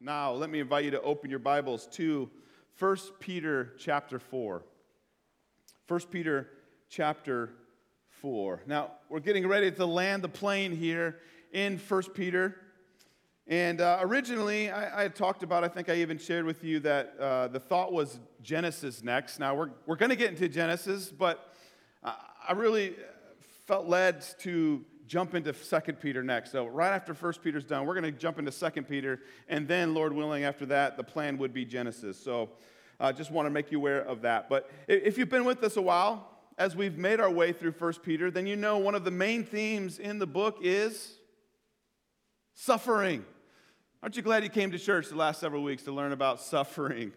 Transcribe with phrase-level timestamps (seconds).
[0.00, 2.28] Now, let me invite you to open your Bibles to
[2.78, 4.62] 1 Peter chapter 4.
[5.88, 6.50] 1 Peter
[6.90, 7.48] chapter
[8.20, 8.64] 4.
[8.66, 11.20] Now, we're getting ready to land the plane here
[11.50, 12.56] in 1 Peter.
[13.46, 16.78] And uh, originally, I, I, had talked about, I think I even shared with you
[16.80, 19.38] that uh, the thought was Genesis next.
[19.38, 21.54] Now, we're, we're going to get into Genesis, but
[22.04, 22.96] I really
[23.66, 26.52] felt led to jump into Second Peter next.
[26.52, 29.94] So, right after First Peter's done, we're going to jump into Second Peter, and then,
[29.94, 32.18] Lord willing, after that, the plan would be Genesis.
[32.18, 32.50] So,
[32.98, 34.48] I uh, just want to make you aware of that.
[34.48, 38.02] But if you've been with us a while, as we've made our way through First
[38.02, 41.18] Peter, then you know one of the main themes in the book is
[42.54, 43.24] suffering.
[44.02, 47.12] Aren't you glad you came to church the last several weeks to learn about suffering?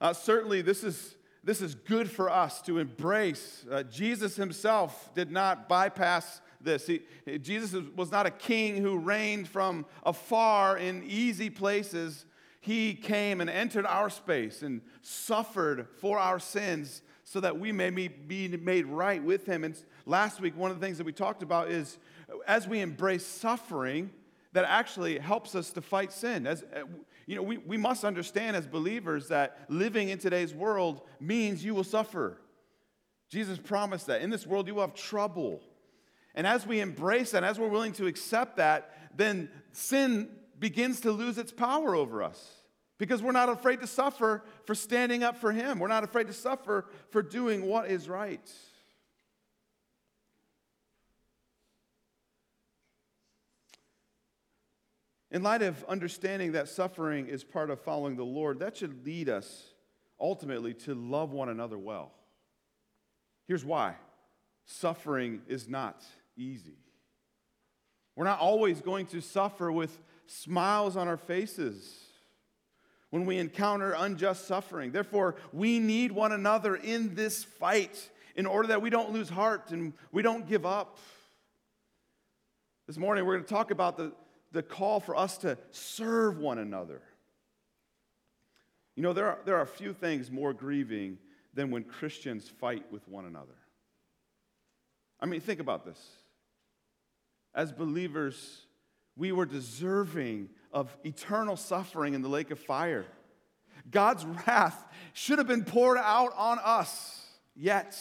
[0.00, 3.64] Uh, certainly, this is this is good for us to embrace.
[3.70, 6.86] Uh, Jesus himself did not bypass this.
[6.86, 7.02] He,
[7.38, 12.26] Jesus was not a king who reigned from afar in easy places.
[12.60, 17.90] He came and entered our space and suffered for our sins so that we may
[17.90, 19.64] be made right with him.
[19.64, 21.98] And last week, one of the things that we talked about is
[22.46, 24.10] as we embrace suffering,
[24.52, 26.46] that actually helps us to fight sin.
[26.46, 26.84] As, uh,
[27.26, 31.74] you know, we, we must understand as believers that living in today's world means you
[31.74, 32.38] will suffer.
[33.28, 34.22] Jesus promised that.
[34.22, 35.60] In this world, you will have trouble.
[36.38, 41.10] And as we embrace that, as we're willing to accept that, then sin begins to
[41.10, 42.62] lose its power over us
[42.96, 45.80] because we're not afraid to suffer for standing up for Him.
[45.80, 48.48] We're not afraid to suffer for doing what is right.
[55.32, 59.28] In light of understanding that suffering is part of following the Lord, that should lead
[59.28, 59.74] us
[60.20, 62.12] ultimately to love one another well.
[63.48, 63.96] Here's why
[64.66, 66.04] suffering is not
[66.38, 66.78] easy.
[68.16, 71.98] We're not always going to suffer with smiles on our faces
[73.10, 74.92] when we encounter unjust suffering.
[74.92, 79.70] Therefore, we need one another in this fight in order that we don't lose heart
[79.70, 80.98] and we don't give up.
[82.86, 84.12] This morning, we're going to talk about the,
[84.52, 87.02] the call for us to serve one another.
[88.96, 91.18] You know, there are, there are few things more grieving
[91.54, 93.54] than when Christians fight with one another.
[95.20, 95.98] I mean, think about this
[97.58, 98.66] as believers,
[99.16, 103.04] we were deserving of eternal suffering in the lake of fire.
[103.90, 107.26] God's wrath should have been poured out on us,
[107.56, 107.98] yet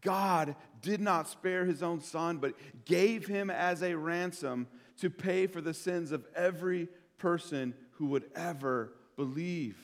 [0.00, 2.54] God did not spare his own son, but
[2.86, 4.66] gave him as a ransom
[5.00, 6.88] to pay for the sins of every
[7.18, 9.76] person who would ever believe.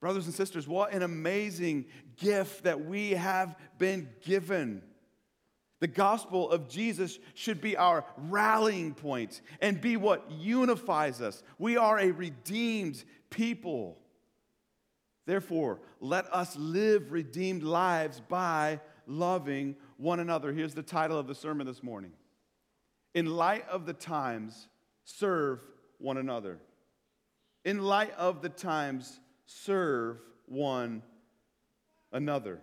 [0.00, 1.84] Brothers and sisters, what an amazing
[2.16, 4.82] gift that we have been given.
[5.80, 11.42] The gospel of Jesus should be our rallying point and be what unifies us.
[11.58, 13.96] We are a redeemed people.
[15.24, 20.52] Therefore, let us live redeemed lives by loving one another.
[20.52, 22.12] Here's the title of the sermon this morning
[23.14, 24.68] In light of the times,
[25.04, 25.60] serve
[25.98, 26.58] one another.
[27.64, 31.02] In light of the times, serve one
[32.10, 32.62] another.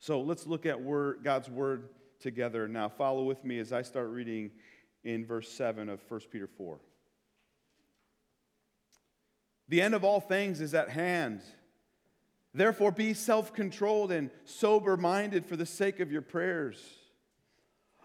[0.00, 1.88] So let's look at word, God's word
[2.20, 2.68] together.
[2.68, 4.50] Now, follow with me as I start reading
[5.04, 6.78] in verse 7 of 1 Peter 4.
[9.68, 11.42] The end of all things is at hand.
[12.52, 16.82] Therefore, be self controlled and sober minded for the sake of your prayers.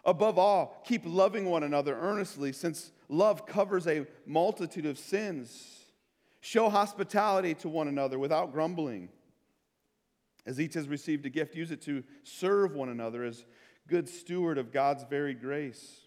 [0.05, 5.85] Above all, keep loving one another earnestly, since love covers a multitude of sins.
[6.41, 9.09] Show hospitality to one another without grumbling.
[10.45, 13.45] As each has received a gift, use it to serve one another as
[13.87, 16.01] good steward of God's very grace.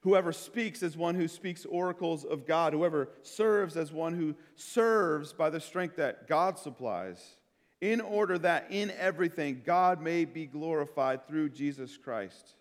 [0.00, 2.74] Whoever speaks as one who speaks oracles of God.
[2.74, 7.36] Whoever serves as one who serves by the strength that God supplies,
[7.80, 12.54] in order that in everything God may be glorified through Jesus Christ.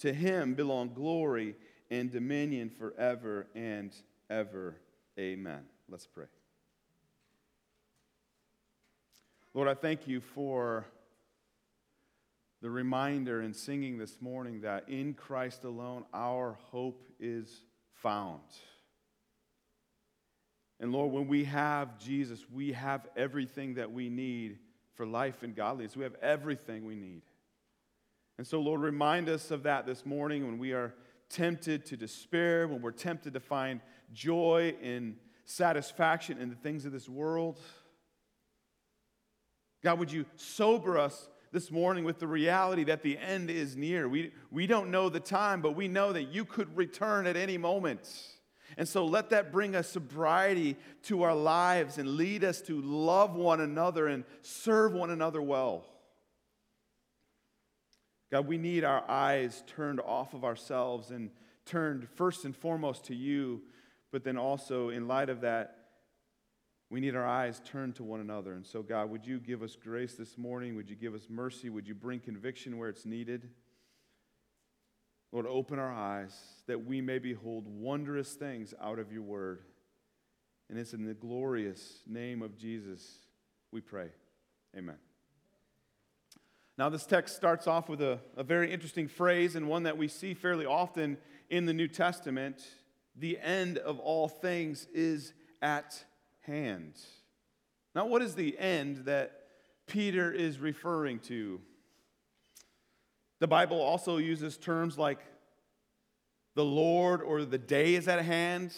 [0.00, 1.54] To him belong glory
[1.90, 3.92] and dominion forever and
[4.28, 4.76] ever.
[5.18, 5.62] Amen.
[5.88, 6.26] Let's pray.
[9.54, 10.84] Lord, I thank you for
[12.62, 17.62] the reminder in singing this morning that in Christ alone our hope is
[17.92, 18.40] found.
[20.80, 24.58] And Lord, when we have Jesus, we have everything that we need
[24.94, 25.96] for life and godliness.
[25.96, 27.22] We have everything we need.
[28.38, 30.94] And so, Lord, remind us of that this morning when we are
[31.30, 33.80] tempted to despair, when we're tempted to find
[34.12, 37.58] joy and satisfaction in the things of this world.
[39.82, 44.08] God, would you sober us this morning with the reality that the end is near.
[44.08, 47.58] We, we don't know the time, but we know that you could return at any
[47.58, 48.08] moment.
[48.76, 53.34] And so let that bring a sobriety to our lives and lead us to love
[53.34, 55.84] one another and serve one another well.
[58.30, 61.30] God, we need our eyes turned off of ourselves and
[61.64, 63.62] turned first and foremost to you,
[64.10, 65.85] but then also, in light of that,
[66.88, 68.52] we need our eyes turned to one another.
[68.52, 70.76] And so, God, would you give us grace this morning?
[70.76, 71.68] Would you give us mercy?
[71.68, 73.48] Would you bring conviction where it's needed?
[75.32, 76.34] Lord, open our eyes
[76.66, 79.62] that we may behold wondrous things out of your word.
[80.68, 83.18] And it's in the glorious name of Jesus
[83.72, 84.08] we pray.
[84.76, 84.96] Amen.
[86.78, 90.08] Now, this text starts off with a, a very interesting phrase and one that we
[90.08, 91.16] see fairly often
[91.48, 92.64] in the New Testament.
[93.16, 95.32] The end of all things is
[95.62, 96.04] at
[96.46, 96.94] hand.
[97.94, 99.32] Now, what is the end that
[99.86, 101.60] Peter is referring to?
[103.38, 105.18] The Bible also uses terms like
[106.54, 108.74] the Lord or the day is at hand.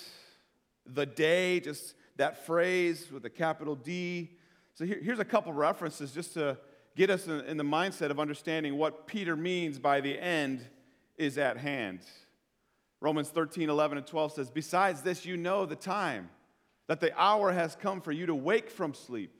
[0.86, 4.30] The day, just that phrase with a capital D.
[4.74, 6.58] So here, here's a couple references just to
[6.96, 10.66] get us in, in the mindset of understanding what Peter means by the end
[11.16, 12.00] is at hand.
[13.00, 16.30] Romans 13, 11, and 12 says, Besides this, you know the time,
[16.88, 19.32] that the hour has come for you to wake from sleep.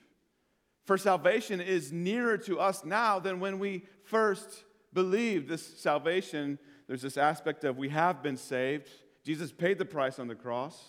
[0.87, 4.65] For salvation is nearer to us now than when we first
[4.95, 5.49] believed.
[5.49, 8.89] This salvation, there's this aspect of we have been saved.
[9.25, 10.83] Jesus paid the price on the cross.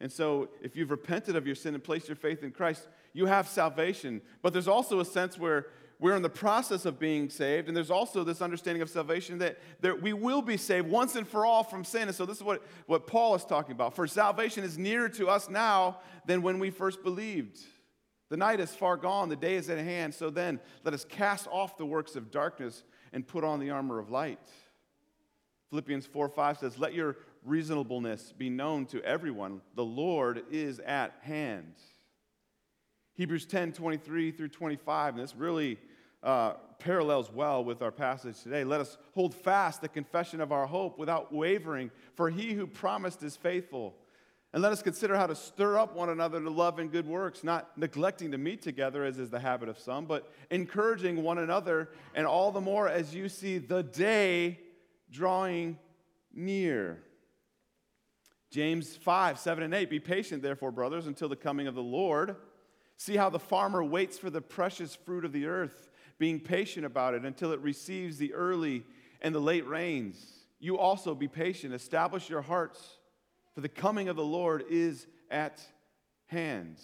[0.00, 3.26] And so, if you've repented of your sin and placed your faith in Christ, you
[3.26, 4.20] have salvation.
[4.42, 5.66] But there's also a sense where
[6.04, 9.56] we're in the process of being saved, and there's also this understanding of salvation that,
[9.80, 12.08] that we will be saved once and for all from sin.
[12.08, 13.96] And so, this is what, what Paul is talking about.
[13.96, 17.58] For salvation is nearer to us now than when we first believed.
[18.28, 20.12] The night is far gone, the day is at hand.
[20.12, 22.84] So then, let us cast off the works of darkness
[23.14, 24.46] and put on the armor of light.
[25.70, 27.16] Philippians 4 5 says, Let your
[27.46, 29.62] reasonableness be known to everyone.
[29.74, 31.76] The Lord is at hand.
[33.14, 35.78] Hebrews 10 23 through 25, and this really
[36.24, 38.64] uh, parallels well with our passage today.
[38.64, 43.22] Let us hold fast the confession of our hope without wavering, for he who promised
[43.22, 43.94] is faithful.
[44.52, 47.42] And let us consider how to stir up one another to love and good works,
[47.42, 51.90] not neglecting to meet together, as is the habit of some, but encouraging one another,
[52.14, 54.60] and all the more as you see the day
[55.10, 55.78] drawing
[56.32, 57.02] near.
[58.50, 59.90] James 5, 7, and 8.
[59.90, 62.36] Be patient, therefore, brothers, until the coming of the Lord.
[62.96, 67.14] See how the farmer waits for the precious fruit of the earth, being patient about
[67.14, 68.84] it until it receives the early
[69.20, 70.44] and the late rains.
[70.60, 71.74] You also be patient.
[71.74, 72.98] Establish your hearts,
[73.54, 75.60] for the coming of the Lord is at
[76.26, 76.78] hand.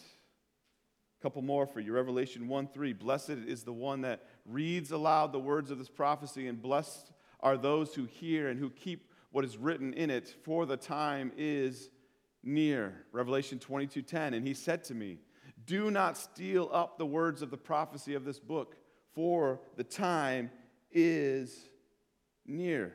[1.18, 1.92] A couple more for you.
[1.92, 2.92] Revelation 1 3.
[2.92, 7.10] Blessed is the one that reads aloud the words of this prophecy, and blessed
[7.40, 11.32] are those who hear and who keep what is written in it, for the time
[11.36, 11.88] is
[12.42, 13.04] near.
[13.12, 14.34] Revelation 22 10.
[14.34, 15.18] And he said to me,
[15.64, 18.76] Do not steal up the words of the prophecy of this book,
[19.14, 20.50] for the time
[20.92, 21.68] is
[22.46, 22.94] near.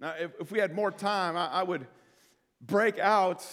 [0.00, 1.86] Now, if, if we had more time, I, I would
[2.60, 3.46] break out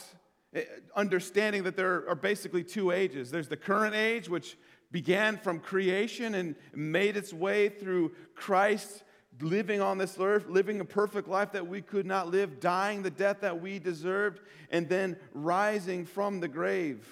[0.53, 0.63] eh,
[0.95, 4.57] understanding that there are basically two ages there's the current age, which
[4.91, 9.03] began from creation and made its way through Christ
[9.41, 13.11] living on this earth, living a perfect life that we could not live, dying the
[13.11, 17.07] death that we deserved, and then rising from the grave.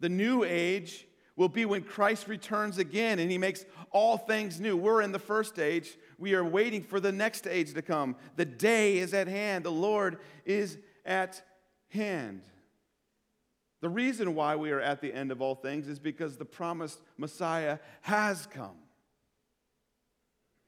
[0.00, 4.76] The new age will be when Christ returns again and he makes all things new.
[4.76, 5.96] We're in the first age.
[6.18, 8.16] We are waiting for the next age to come.
[8.36, 9.64] The day is at hand.
[9.64, 11.42] The Lord is at
[11.88, 12.42] hand.
[13.80, 17.00] The reason why we are at the end of all things is because the promised
[17.18, 18.76] Messiah has come.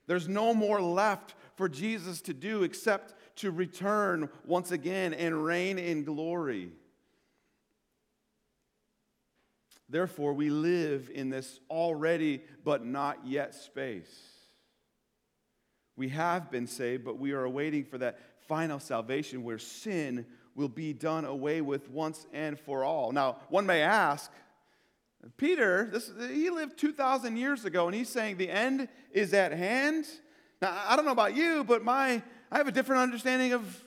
[0.06, 5.78] There's no more left for Jesus to do except to return once again and reign
[5.78, 6.73] in glory.
[9.94, 14.10] Therefore, we live in this already but not yet space.
[15.94, 20.68] We have been saved, but we are awaiting for that final salvation where sin will
[20.68, 23.12] be done away with once and for all.
[23.12, 24.32] Now, one may ask,
[25.36, 30.06] Peter, this, he lived 2,000 years ago, and he's saying the end is at hand.
[30.60, 32.20] Now, I don't know about you, but my,
[32.50, 33.84] I have a different understanding of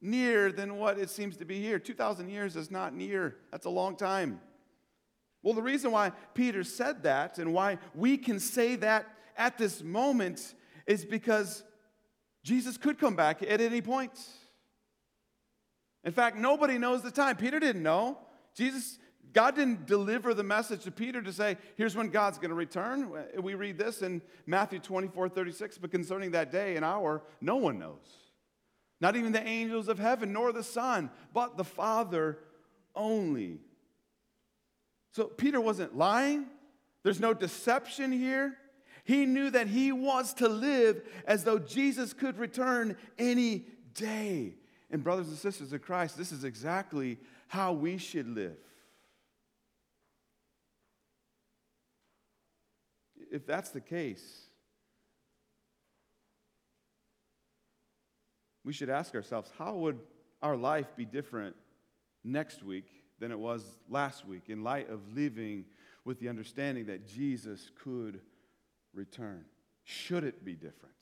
[0.00, 1.80] near than what it seems to be here.
[1.80, 4.40] 2,000 years is not near, that's a long time.
[5.42, 9.06] Well, the reason why Peter said that and why we can say that
[9.36, 10.54] at this moment
[10.86, 11.64] is because
[12.44, 14.12] Jesus could come back at any point.
[16.04, 17.36] In fact, nobody knows the time.
[17.36, 18.18] Peter didn't know.
[18.54, 18.98] Jesus
[19.32, 23.10] God didn't deliver the message to Peter to say, here's when God's going to return.
[23.40, 27.78] We read this in Matthew 24 36, but concerning that day and hour, no one
[27.78, 28.06] knows.
[29.00, 32.38] not even the angels of heaven, nor the Son, but the Father
[32.94, 33.60] only.
[35.12, 36.46] So Peter wasn't lying.
[37.02, 38.56] There's no deception here.
[39.04, 44.54] He knew that he was to live as though Jesus could return any day.
[44.90, 48.56] And, brothers and sisters of Christ, this is exactly how we should live.
[53.30, 54.42] If that's the case,
[58.64, 59.98] we should ask ourselves how would
[60.42, 61.56] our life be different
[62.22, 65.64] next week than it was last week in light of living
[66.04, 68.20] with the understanding that Jesus could
[68.92, 69.44] return?
[69.84, 70.96] Should it be different?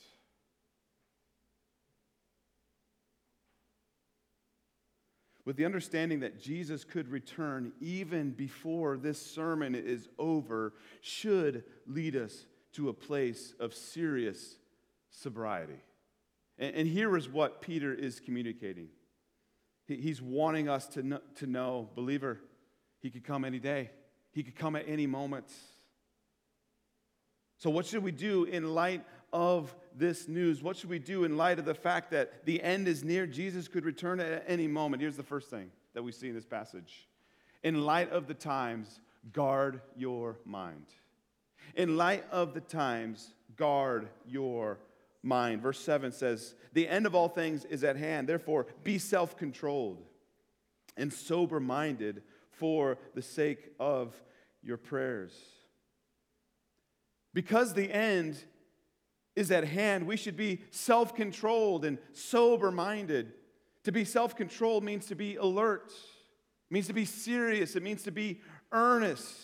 [5.47, 12.17] With the understanding that Jesus could return even before this sermon is over, should lead
[12.17, 14.57] us to a place of serious
[15.09, 15.81] sobriety.
[16.59, 18.89] And, here is what Peter is communicating.
[19.91, 22.41] He, he's wanting us to know, to know, believer,
[23.01, 23.91] he could come any day,
[24.31, 25.47] he could come at any moment.
[27.59, 30.63] So, what should we do in light of this news?
[30.63, 33.27] What should we do in light of the fact that the end is near?
[33.27, 35.03] Jesus could return at any moment.
[35.03, 37.09] Here's the first thing that we see in this passage.
[37.65, 39.01] In light of the times,
[39.33, 40.87] guard your mind.
[41.75, 44.79] In light of the times, guard your
[45.23, 45.63] mind.
[45.63, 48.29] Verse 7 says, The end of all things is at hand.
[48.29, 50.03] Therefore, be self controlled
[50.97, 54.15] and sober minded for the sake of
[54.63, 55.33] your prayers.
[57.33, 58.43] Because the end
[59.37, 63.33] is at hand, we should be self controlled and sober minded.
[63.85, 68.03] To be self controlled means to be alert, it means to be serious, it means
[68.03, 68.41] to be
[68.73, 69.37] earnest.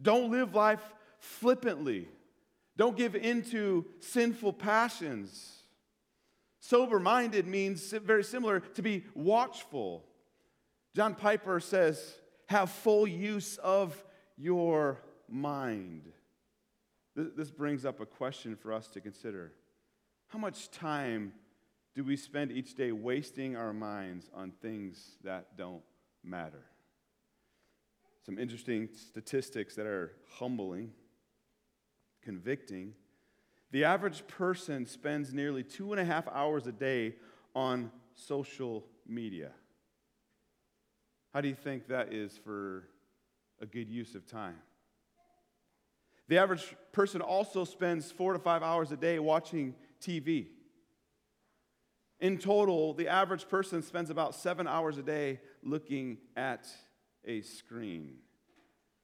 [0.00, 0.82] Don't live life
[1.18, 2.08] flippantly.
[2.76, 5.62] Don't give into sinful passions.
[6.60, 10.04] Sober minded means very similar to be watchful.
[10.94, 12.14] John Piper says,
[12.46, 14.02] have full use of
[14.36, 16.02] your mind.
[17.14, 19.52] This brings up a question for us to consider.
[20.28, 21.32] How much time
[21.94, 25.82] do we spend each day wasting our minds on things that don't
[26.24, 26.64] matter?
[28.26, 30.90] Some interesting statistics that are humbling,
[32.24, 32.94] convicting.
[33.70, 37.16] The average person spends nearly two and a half hours a day
[37.54, 39.50] on social media.
[41.32, 42.88] How do you think that is for
[43.60, 44.56] a good use of time?
[46.28, 50.46] The average person also spends four to five hours a day watching TV.
[52.20, 56.66] In total, the average person spends about seven hours a day looking at
[57.24, 58.14] a screen.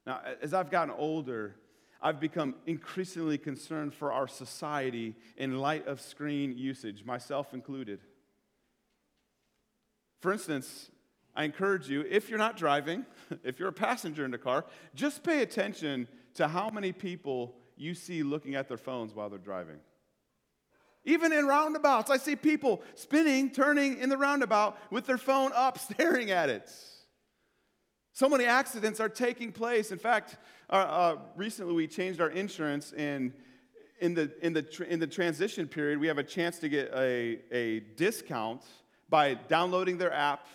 [0.06, 1.56] Now, as I've gotten older,
[2.02, 8.00] I've become increasingly concerned for our society in light of screen usage, myself included.
[10.21, 10.90] For instance,
[11.35, 13.04] I encourage you, if you're not driving,
[13.45, 14.64] if you're a passenger in the car,
[14.95, 19.38] just pay attention to how many people you see looking at their phones while they're
[19.38, 19.76] driving.
[21.04, 25.78] Even in roundabouts, I see people spinning, turning in the roundabout with their phone up,
[25.90, 26.71] staring at it.
[28.12, 29.92] So many accidents are taking place.
[29.92, 30.37] In fact,
[30.70, 33.32] uh, uh, recently we changed our insurance, and
[34.00, 37.38] in the, in, the in the transition period, we have a chance to get a,
[37.52, 38.62] a discount
[39.08, 40.46] by downloading their app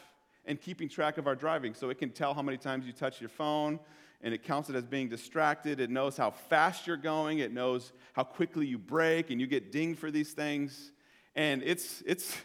[0.45, 1.73] and keeping track of our driving.
[1.73, 3.79] So it can tell how many times you touch your phone,
[4.21, 5.79] and it counts it as being distracted.
[5.79, 9.71] It knows how fast you're going, it knows how quickly you brake, and you get
[9.71, 10.91] dinged for these things.
[11.35, 12.37] And it's, it's,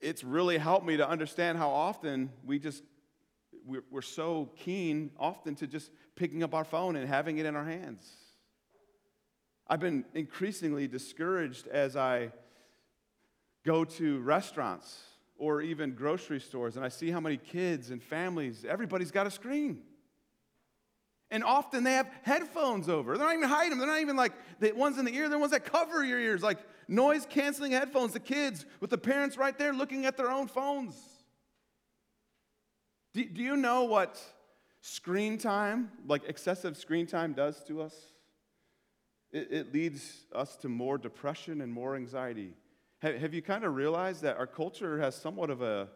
[0.00, 2.82] it's really helped me to understand how often we just,
[3.66, 7.56] we're, we're so keen often to just picking up our phone and having it in
[7.56, 8.10] our hands.
[9.66, 12.32] I've been increasingly discouraged as I
[13.64, 15.00] go to restaurants
[15.38, 19.30] or even grocery stores and I see how many kids and families, everybody's got a
[19.30, 19.82] screen.
[21.30, 23.16] And often they have headphones over.
[23.16, 23.78] They're not even hiding them.
[23.78, 25.30] They're not even like the ones in the ear.
[25.30, 28.12] They're ones that cover your ears, like noise canceling headphones.
[28.12, 30.94] The kids with the parents right there looking at their own phones.
[33.14, 34.22] Do, do you know what
[34.80, 37.94] screen time, like excessive screen time, does to us?
[39.30, 42.54] It, it leads us to more depression and more anxiety.
[43.00, 45.88] Have, have you kind of realized that our culture has somewhat of a,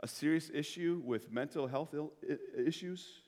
[0.00, 2.12] a serious issue with mental health Ill,
[2.56, 3.20] issues?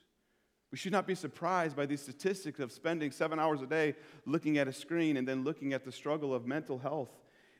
[0.71, 4.57] We should not be surprised by these statistics of spending seven hours a day looking
[4.57, 7.11] at a screen and then looking at the struggle of mental health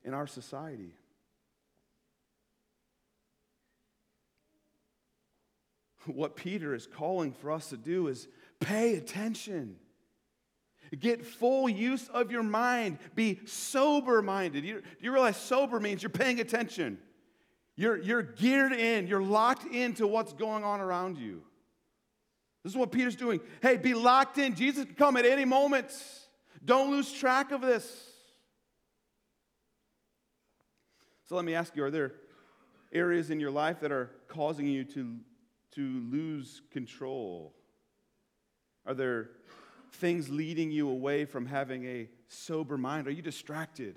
[0.03, 0.93] in our society.
[6.07, 8.27] What Peter is calling for us to do is
[8.59, 9.75] pay attention.
[10.97, 12.99] Get full use of your mind.
[13.13, 14.63] Be sober minded.
[14.63, 16.97] You, you realize sober means you're paying attention.
[17.75, 21.43] You're, you're geared in, you're locked into what's going on around you.
[22.63, 23.39] This is what Peter's doing.
[23.61, 24.55] Hey, be locked in.
[24.55, 25.91] Jesus can come at any moment.
[26.65, 27.85] Don't lose track of this.
[31.27, 32.13] So let me ask you are there
[32.91, 35.17] areas in your life that are causing you to,
[35.77, 37.53] to lose control?
[38.87, 39.29] Are there
[39.93, 43.07] things leading you away from having a sober mind?
[43.07, 43.95] Are you distracted?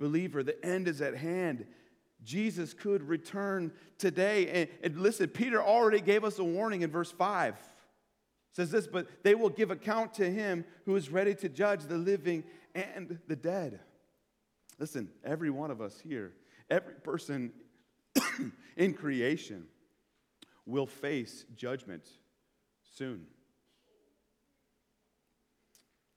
[0.00, 1.64] Believer, the end is at hand.
[2.24, 4.48] Jesus could return today.
[4.48, 7.54] And, and, listen, Peter already gave us a warning in verse 5.
[7.54, 7.60] It
[8.50, 11.98] says this, but they will give account to him who is ready to judge the
[11.98, 12.42] living
[12.74, 13.78] and the dead.
[14.80, 16.32] Listen, every one of us here,
[16.68, 17.52] every person
[18.76, 19.68] in creation
[20.66, 22.04] will face judgment
[22.96, 23.26] soon.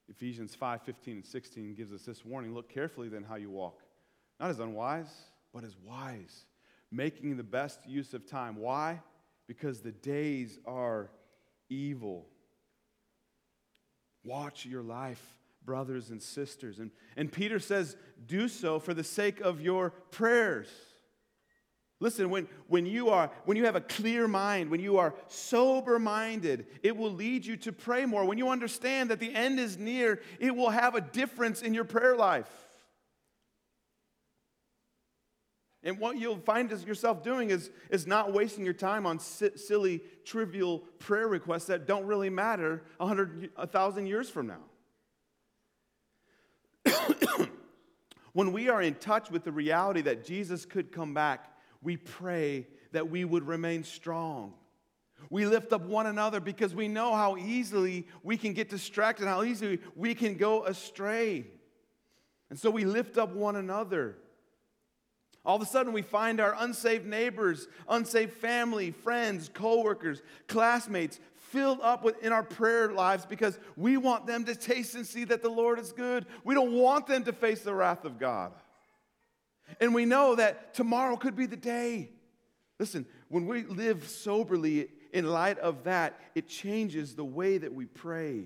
[0.10, 3.82] Ephesians 5 15 and 16 gives us this warning look carefully then how you walk,
[4.40, 5.14] not as unwise,
[5.54, 6.46] but as wise,
[6.92, 8.56] making the best use of time.
[8.56, 9.02] Why?
[9.48, 11.10] Because the days are
[11.70, 12.26] evil.
[14.24, 15.24] Watch your life,
[15.64, 16.80] brothers and sisters.
[16.80, 20.68] And, and Peter says, do so for the sake of your prayers.
[22.02, 26.00] Listen, when, when, you are, when you have a clear mind, when you are sober
[26.00, 28.24] minded, it will lead you to pray more.
[28.24, 31.84] When you understand that the end is near, it will have a difference in your
[31.84, 32.48] prayer life.
[35.84, 40.02] And what you'll find yourself doing is, is not wasting your time on si- silly,
[40.26, 44.60] trivial prayer requests that don't really matter a 100, 1,000 years from now.
[48.34, 52.68] when we are in touch with the reality that Jesus could come back, we pray
[52.92, 54.54] that we would remain strong.
[55.30, 59.44] We lift up one another because we know how easily we can get distracted, how
[59.44, 61.46] easily we can go astray.
[62.50, 64.18] And so we lift up one another.
[65.46, 71.80] All of a sudden, we find our unsaved neighbors, unsaved family, friends, coworkers, classmates filled
[71.82, 75.42] up with, in our prayer lives because we want them to taste and see that
[75.42, 76.26] the Lord is good.
[76.44, 78.52] We don't want them to face the wrath of God.
[79.80, 82.10] And we know that tomorrow could be the day.
[82.80, 87.86] Listen, when we live soberly in light of that, it changes the way that we
[87.86, 88.46] pray.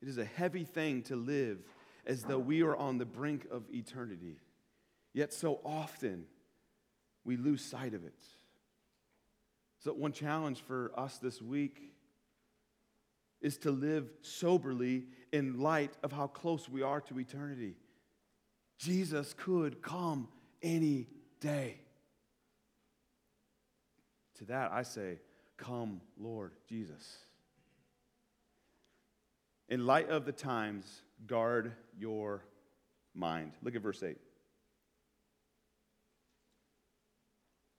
[0.00, 1.58] It is a heavy thing to live
[2.06, 4.36] as though we are on the brink of eternity.
[5.12, 6.26] Yet so often
[7.24, 8.22] we lose sight of it.
[9.82, 11.94] So, one challenge for us this week
[13.40, 17.74] is to live soberly in light of how close we are to eternity.
[18.78, 20.28] Jesus could come
[20.62, 21.08] any
[21.40, 21.80] day.
[24.38, 25.18] To that I say,
[25.56, 27.18] Come, Lord Jesus.
[29.68, 32.44] In light of the times, guard your
[33.12, 33.52] mind.
[33.60, 34.16] Look at verse 8.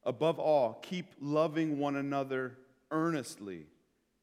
[0.03, 2.57] Above all, keep loving one another
[2.91, 3.65] earnestly,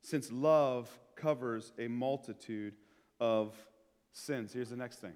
[0.02, 2.74] since love covers a multitude
[3.22, 3.54] of
[4.10, 4.52] sins.
[4.52, 5.12] Here's the next thing.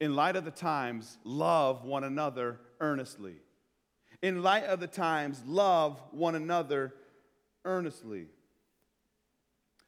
[0.00, 3.34] In light of the times, love one another earnestly.
[4.22, 6.94] In light of the times, love one another
[7.66, 8.28] earnestly.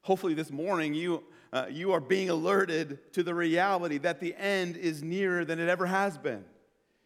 [0.02, 4.76] Hopefully, this morning you, uh, you are being alerted to the reality that the end
[4.76, 6.44] is nearer than it ever has been.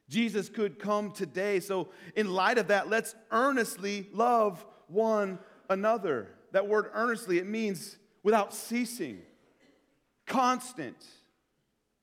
[0.09, 1.61] Jesus could come today.
[1.61, 5.38] So, in light of that, let's earnestly love one
[5.71, 6.31] another.
[6.53, 9.23] That word earnestly, it means without ceasing,
[10.27, 11.05] constant,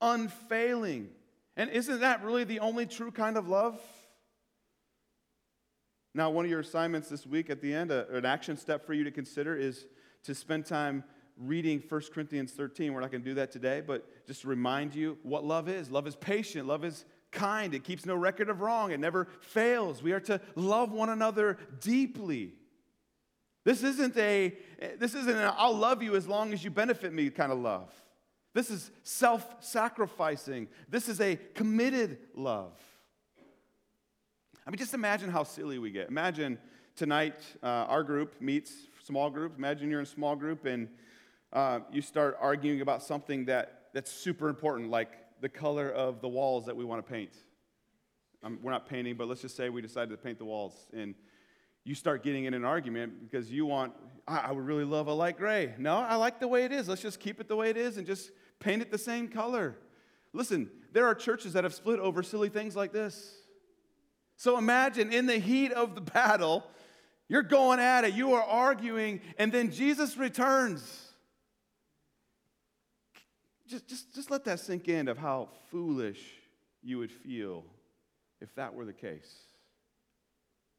[0.00, 1.08] unfailing.
[1.56, 3.80] And isn't that really the only true kind of love?
[6.14, 8.94] Now, one of your assignments this week at the end, uh, an action step for
[8.94, 9.86] you to consider is
[10.24, 11.04] to spend time
[11.36, 12.92] reading 1 Corinthians 13.
[12.92, 15.90] We're not going to do that today, but just to remind you what love is.
[15.90, 20.02] Love is patient, love is kind, it keeps no record of wrong, it never fails.
[20.02, 22.54] We are to love one another deeply.
[23.64, 24.54] This isn't a
[24.98, 27.92] this isn't an I'll love you as long as you benefit me kind of love.
[28.52, 30.68] This is self-sacrificing.
[30.88, 32.72] This is a committed love.
[34.66, 36.08] I mean, just imagine how silly we get.
[36.08, 36.58] Imagine
[36.96, 38.72] tonight uh, our group meets
[39.04, 39.56] small group.
[39.56, 40.88] Imagine you're in a small group and
[41.52, 46.28] uh, you start arguing about something that, that's super important, like the color of the
[46.28, 47.32] walls that we want to paint.
[48.42, 50.86] Um, we're not painting, but let's just say we decided to paint the walls.
[50.92, 51.14] And
[51.84, 53.92] you start getting in an argument because you want,
[54.28, 55.74] I, would really love a light gray.
[55.78, 56.88] No, I like the way it is.
[56.88, 59.76] Let's just keep it the way it is and just paint it the same color.
[60.32, 63.34] Listen, there are churches that have split over silly things like this.
[64.36, 66.64] So imagine in the heat of the battle,
[67.28, 71.12] you're going at it, you are arguing, and then Jesus returns.
[73.68, 76.20] just, just, just let that sink in of how foolish
[76.82, 77.64] you would feel
[78.40, 79.49] if that were the case.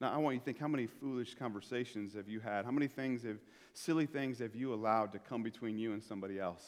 [0.01, 2.65] Now, I want you to think how many foolish conversations have you had?
[2.65, 3.37] How many things have,
[3.75, 6.67] silly things have you allowed to come between you and somebody else?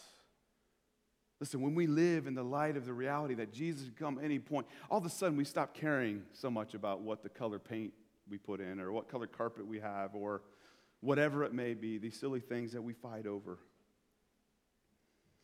[1.40, 4.38] Listen, when we live in the light of the reality that Jesus can come any
[4.38, 7.92] point, all of a sudden we stop caring so much about what the color paint
[8.30, 10.44] we put in or what color carpet we have or
[11.02, 13.58] whatever it may be, these silly things that we fight over.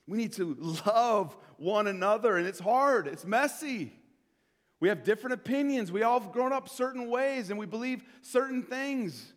[0.05, 3.98] We need to love one another, and it's hard, it's messy.
[4.79, 5.91] We have different opinions.
[5.91, 9.33] We all have grown up certain ways, and we believe certain things.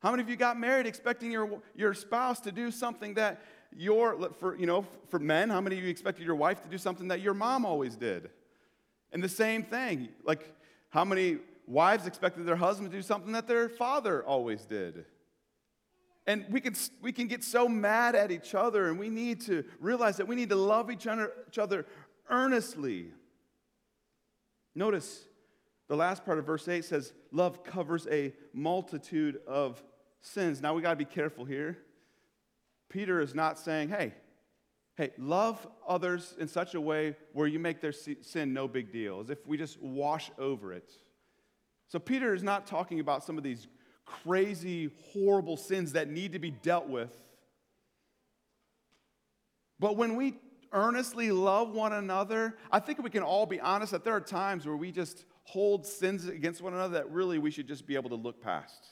[0.00, 3.42] How many of you got married expecting your, your spouse to do something that
[3.76, 6.78] your, for, you know, for men, how many of you expected your wife to do
[6.78, 8.30] something that your mom always did?
[9.12, 10.54] And the same thing, like
[10.88, 15.04] how many wives expected their husband to do something that their father always did?
[16.26, 19.64] And we can, we can get so mad at each other, and we need to
[19.78, 21.86] realize that we need to love each other, each other
[22.28, 23.12] earnestly.
[24.74, 25.24] Notice
[25.88, 29.82] the last part of verse 8 says, Love covers a multitude of
[30.20, 30.60] sins.
[30.60, 31.78] Now we got to be careful here.
[32.88, 34.14] Peter is not saying, hey,
[34.96, 39.20] hey, love others in such a way where you make their sin no big deal,
[39.20, 40.92] as if we just wash over it.
[41.88, 43.66] So Peter is not talking about some of these
[44.04, 47.16] crazy, horrible sins that need to be dealt with.
[49.78, 50.34] But when we
[50.72, 54.66] earnestly love one another, I think we can all be honest that there are times
[54.66, 58.10] where we just hold sins against one another that really we should just be able
[58.10, 58.86] to look past.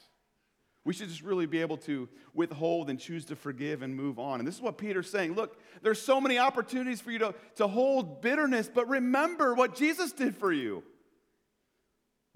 [0.85, 4.39] We should just really be able to withhold and choose to forgive and move on.
[4.39, 5.35] And this is what Peter's saying.
[5.35, 10.11] Look, there's so many opportunities for you to, to hold bitterness, but remember what Jesus
[10.11, 10.83] did for you.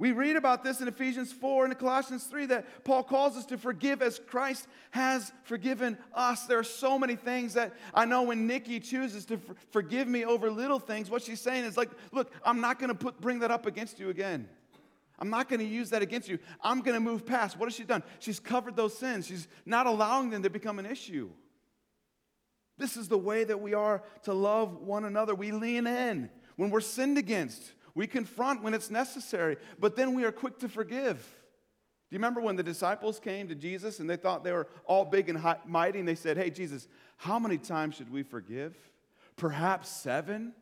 [0.04, 3.58] We read about this in Ephesians 4 and Colossians 3 that Paul calls us to
[3.58, 6.46] forgive as Christ has forgiven us.
[6.46, 9.40] There are so many things that I know when Nikki chooses to
[9.72, 13.14] forgive me over little things, what she's saying is like, look, I'm not going to
[13.14, 14.50] bring that up against you again.
[15.20, 16.38] I'm not going to use that against you.
[16.62, 17.58] I'm going to move past.
[17.58, 18.04] What has she done?
[18.20, 19.26] She's covered those sins.
[19.26, 21.30] She's not allowing them to become an issue.
[22.78, 25.34] This is the way that we are to love one another.
[25.34, 27.72] We lean in when we're sinned against.
[27.96, 31.18] We confront when it's necessary, but then we are quick to forgive.
[31.18, 35.06] Do you remember when the disciples came to Jesus and they thought they were all
[35.06, 38.76] big and mighty and they said, Hey, Jesus, how many times should we forgive?
[39.36, 40.54] Perhaps seven?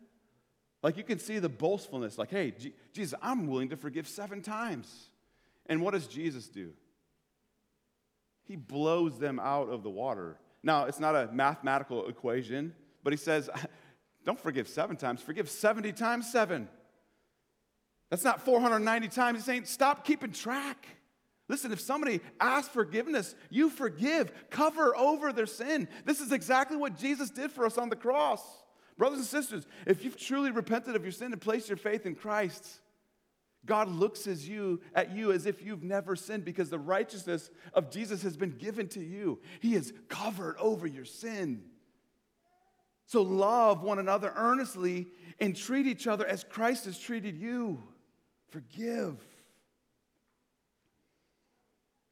[0.84, 4.42] Like you can see the boastfulness, like, Hey, G- Jesus, I'm willing to forgive seven
[4.42, 5.10] times.
[5.68, 6.72] And what does Jesus do?
[8.44, 10.38] He blows them out of the water.
[10.64, 13.50] Now, it's not a mathematical equation, but he says,
[14.26, 16.68] Don't forgive seven times, forgive 70 times seven.
[18.12, 19.40] That's not 490 times.
[19.40, 20.86] He's saying, stop keeping track.
[21.48, 25.88] Listen, if somebody asks forgiveness, you forgive, cover over their sin.
[26.06, 28.42] This is exactly what Jesus did for us on the cross.
[28.98, 32.16] Brothers and sisters, if you've truly repented of your sin and placed your faith in
[32.16, 32.82] Christ,
[33.66, 37.92] God looks as you at you as if you've never sinned because the righteousness of
[37.92, 39.40] Jesus has been given to you.
[39.62, 41.64] He has covered over your sin.
[43.06, 45.08] So love one another earnestly
[45.40, 47.84] and treat each other as Christ has treated you.
[48.52, 49.18] Forgive.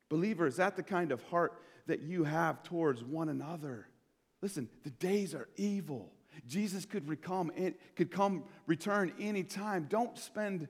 [0.09, 1.53] Believer, is that the kind of heart
[1.87, 3.87] that you have towards one another?
[4.41, 6.11] Listen, the days are evil.
[6.47, 7.51] Jesus could come,
[7.95, 9.85] could come return anytime.
[9.89, 10.67] Don't spend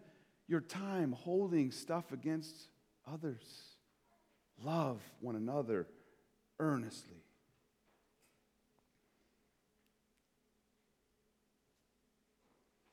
[0.47, 2.67] your time holding stuff against
[3.11, 3.43] others.
[4.63, 5.87] Love one another
[6.59, 7.23] earnestly.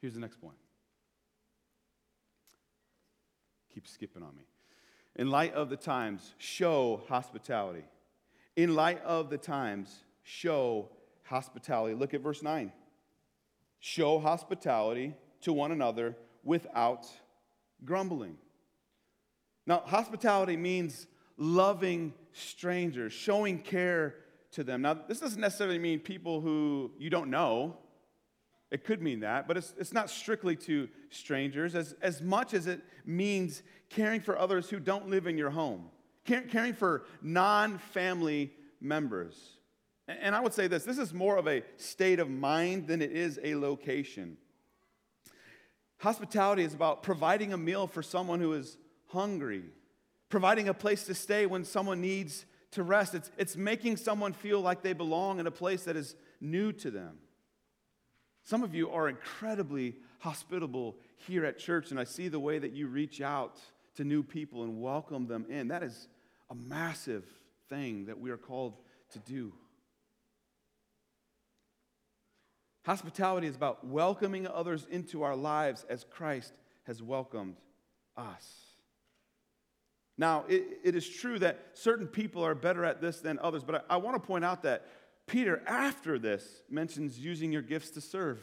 [0.00, 0.56] Here's the next point
[3.76, 4.42] keep skipping on me.
[5.16, 7.84] In light of the times, show hospitality.
[8.56, 10.88] In light of the times, show
[11.24, 11.94] hospitality.
[11.94, 12.72] Look at verse 9.
[13.78, 15.12] Show hospitality
[15.42, 17.06] to one another without
[17.84, 18.38] grumbling.
[19.66, 24.14] Now, hospitality means loving strangers, showing care
[24.52, 24.80] to them.
[24.80, 27.76] Now, this doesn't necessarily mean people who you don't know.
[28.70, 32.66] It could mean that, but it's, it's not strictly to strangers as, as much as
[32.66, 35.86] it means caring for others who don't live in your home,
[36.24, 39.56] caring for non family members.
[40.08, 43.12] And I would say this this is more of a state of mind than it
[43.12, 44.36] is a location.
[45.98, 48.76] Hospitality is about providing a meal for someone who is
[49.06, 49.64] hungry,
[50.28, 53.14] providing a place to stay when someone needs to rest.
[53.14, 56.90] It's, it's making someone feel like they belong in a place that is new to
[56.90, 57.18] them.
[58.46, 62.72] Some of you are incredibly hospitable here at church, and I see the way that
[62.72, 63.58] you reach out
[63.96, 65.66] to new people and welcome them in.
[65.66, 66.06] That is
[66.48, 67.24] a massive
[67.68, 68.76] thing that we are called
[69.14, 69.52] to do.
[72.84, 76.52] Hospitality is about welcoming others into our lives as Christ
[76.84, 77.56] has welcomed
[78.16, 78.48] us.
[80.16, 83.84] Now, it, it is true that certain people are better at this than others, but
[83.90, 84.86] I, I want to point out that
[85.26, 88.38] Peter, after this, mentions using your gifts to serve.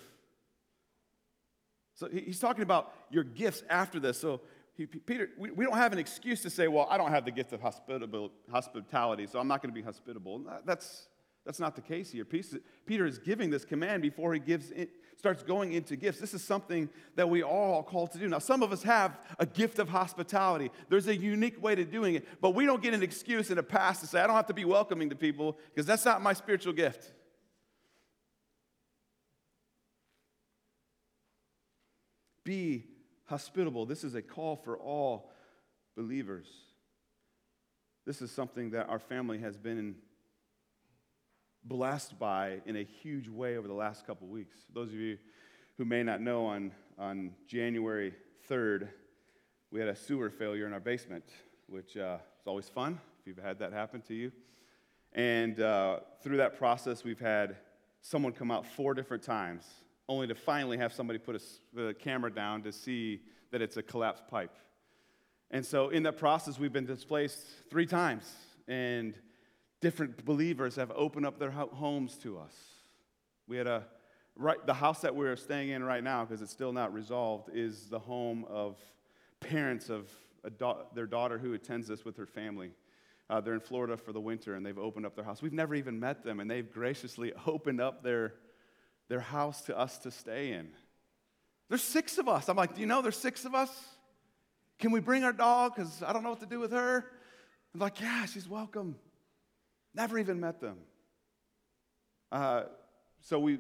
[1.96, 4.20] So he's talking about your gifts after this.
[4.20, 4.42] So,
[4.76, 7.32] he, Peter, we, we, don't have an excuse to say, well, I don't have the
[7.32, 10.42] gift of hospitality, so I'm not going to be hospitable.
[10.66, 11.08] That's,
[11.46, 12.26] that's not the case here.
[12.26, 16.20] Peter is giving this command before he gives it, starts going into gifts.
[16.20, 18.28] This is something that we all called to do.
[18.28, 20.72] Now, some of us have a gift of hospitality.
[20.90, 23.64] There's a unique way to doing it, but we don't get an excuse in a
[23.64, 26.34] past to say, I don't have to be welcoming to people because that's not my
[26.34, 27.14] spiritual gift.
[32.44, 32.86] Be
[33.26, 33.86] hospitable.
[33.86, 35.32] This is a call for all
[35.96, 36.48] believers.
[38.06, 39.96] This is something that our family has been
[41.66, 44.58] blessed by in a huge way over the last couple weeks.
[44.74, 45.18] Those of you
[45.78, 48.14] who may not know, on, on January
[48.50, 48.90] 3rd,
[49.72, 51.24] we had a sewer failure in our basement,
[51.68, 54.32] which uh, is always fun if you've had that happen to you.
[55.14, 57.56] And uh, through that process, we've had
[58.02, 59.66] someone come out four different times,
[60.10, 61.42] only to finally have somebody put a,
[61.74, 63.22] the camera down to see
[63.52, 64.56] that it's a collapsed pipe.
[65.52, 68.32] And so, in that process, we've been displaced three times.
[68.68, 69.14] And
[69.84, 72.56] different believers have opened up their homes to us.
[73.50, 73.84] We had a
[74.38, 77.90] right the house that we're staying in right now because it's still not resolved is
[77.90, 78.78] the home of
[79.42, 80.10] parents of
[80.58, 82.72] da- their daughter who attends us with her family.
[83.30, 85.42] Uh, they're in Florida for the winter and they've opened up their house.
[85.42, 88.36] We've never even met them and they've graciously opened up their
[89.10, 90.70] their house to us to stay in.
[91.68, 92.48] There's six of us.
[92.48, 93.70] I'm like, do you know there's six of us?
[94.80, 95.76] Can we bring our dog?
[95.76, 97.06] Because I don't know what to do with her.
[97.74, 98.96] I'm like, yeah, she's welcome.
[99.96, 100.78] Never even met them.
[102.32, 102.64] Uh,
[103.22, 103.60] so we,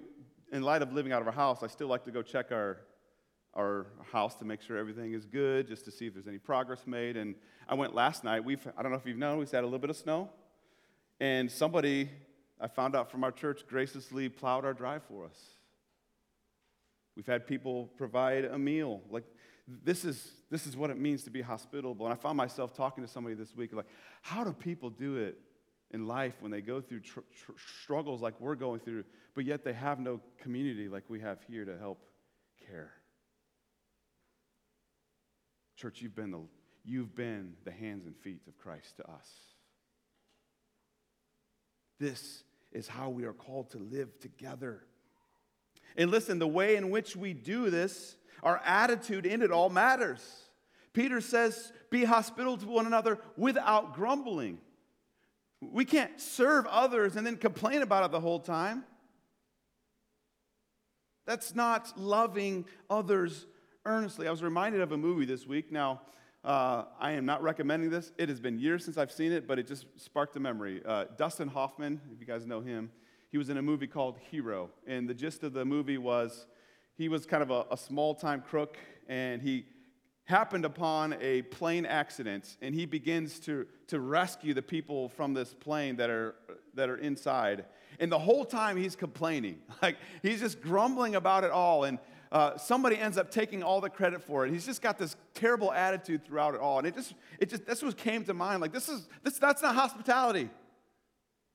[0.51, 2.79] in light of living out of our house, I still like to go check our
[3.55, 6.87] our house to make sure everything is good, just to see if there's any progress
[6.87, 7.15] made.
[7.15, 7.35] And
[7.69, 8.43] I went last night.
[8.43, 10.29] We've I don't know if you've known, we've had a little bit of snow,
[11.19, 12.09] and somebody
[12.59, 15.37] I found out from our church graciously plowed our drive for us.
[17.15, 19.01] We've had people provide a meal.
[19.09, 19.25] Like
[19.67, 22.05] this is this is what it means to be hospitable.
[22.05, 23.85] And I found myself talking to somebody this week like,
[24.21, 25.37] how do people do it
[25.93, 27.51] in life when they go through tr- tr-
[27.81, 29.03] struggles like we're going through,
[29.35, 32.03] but yet they have no community like we have here to help
[32.67, 32.91] care.
[35.77, 36.41] Church, you've been the,
[36.83, 39.29] you've been the hands and feet of Christ to us.
[41.99, 44.83] This is how we are called to live together.
[45.95, 50.21] And listen, the way in which we do this, our attitude in it all matters.
[50.91, 54.57] Peter says, Be hospitable to one another without grumbling.
[55.71, 58.83] We can't serve others and then complain about it the whole time.
[61.25, 63.45] That's not loving others
[63.85, 64.27] earnestly.
[64.27, 65.71] I was reminded of a movie this week.
[65.71, 66.01] Now,
[66.43, 68.11] uh, I am not recommending this.
[68.17, 70.81] It has been years since I've seen it, but it just sparked a memory.
[70.85, 72.91] Uh, Dustin Hoffman, if you guys know him,
[73.29, 74.69] he was in a movie called Hero.
[74.85, 76.45] And the gist of the movie was
[76.95, 79.65] he was kind of a, a small time crook, and he
[80.25, 85.53] happened upon a plane accident and he begins to, to rescue the people from this
[85.53, 86.35] plane that are,
[86.73, 87.65] that are inside.
[87.99, 89.59] And the whole time he's complaining.
[89.81, 91.83] Like he's just grumbling about it all.
[91.83, 91.99] And
[92.31, 94.51] uh, somebody ends up taking all the credit for it.
[94.51, 96.77] He's just got this terrible attitude throughout it all.
[96.77, 98.61] And it just, it just, this was came to mind.
[98.61, 100.49] Like this is, this, that's not hospitality.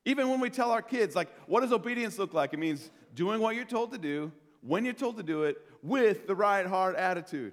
[0.04, 2.52] Even when we tell our kids, like, what does obedience look like?
[2.52, 6.26] It means doing what you're told to do, when you're told to do it, with
[6.26, 7.52] the right heart attitude.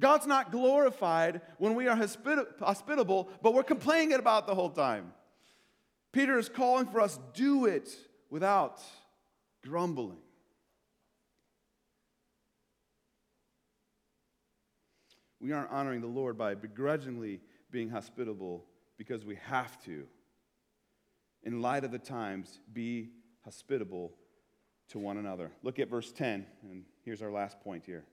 [0.00, 5.12] God's not glorified when we are hospitable, but we're complaining about the whole time.
[6.12, 7.88] Peter is calling for us do it
[8.30, 8.82] without
[9.62, 10.18] grumbling.
[15.40, 18.66] We aren't honoring the Lord by begrudgingly being hospitable
[18.98, 20.06] because we have to.
[21.44, 23.10] In light of the times, be
[23.44, 24.12] hospitable
[24.88, 25.52] to one another.
[25.62, 28.04] Look at verse 10, and here's our last point here.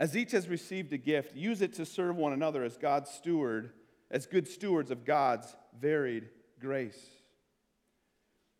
[0.00, 3.72] As each has received a gift, use it to serve one another as God's steward,
[4.10, 6.98] as good stewards of God's varied grace.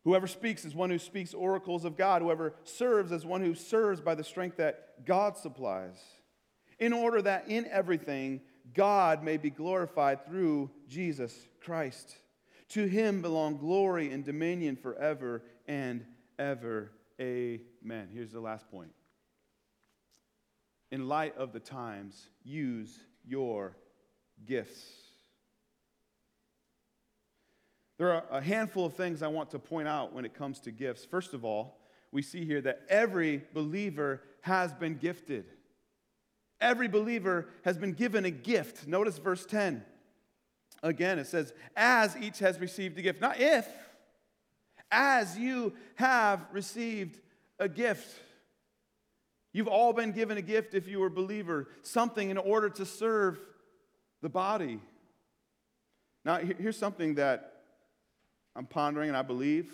[0.03, 2.21] Whoever speaks is one who speaks oracles of God.
[2.21, 5.99] Whoever serves is one who serves by the strength that God supplies,
[6.79, 8.41] in order that in everything
[8.75, 12.17] God may be glorified through Jesus Christ.
[12.69, 16.05] To him belong glory and dominion forever and
[16.37, 16.91] ever.
[17.19, 18.09] Amen.
[18.13, 18.91] Here's the last point
[20.91, 23.75] in light of the times, use your
[24.45, 24.83] gifts.
[27.97, 30.71] There are a handful of things I want to point out when it comes to
[30.71, 31.05] gifts.
[31.05, 31.77] First of all,
[32.11, 35.45] we see here that every believer has been gifted.
[36.59, 38.87] Every believer has been given a gift.
[38.87, 39.83] Notice verse 10.
[40.83, 43.67] Again, it says, as each has received a gift, not if,
[44.91, 47.19] as you have received
[47.59, 48.19] a gift.
[49.53, 52.85] You've all been given a gift if you were a believer, something in order to
[52.85, 53.39] serve
[54.21, 54.79] the body.
[56.23, 57.63] Now, here's something that
[58.55, 59.71] I'm pondering and I believe.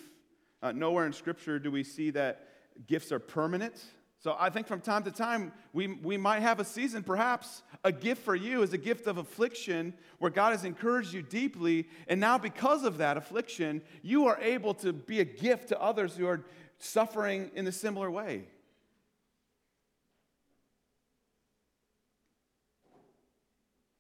[0.62, 2.48] Uh, nowhere in Scripture do we see that
[2.88, 3.84] gifts are permanent.
[4.20, 7.92] So I think from time to time, we, we might have a season, perhaps a
[7.92, 11.88] gift for you is a gift of affliction where God has encouraged you deeply.
[12.08, 16.16] And now, because of that affliction, you are able to be a gift to others
[16.16, 16.44] who are
[16.80, 18.46] suffering in a similar way.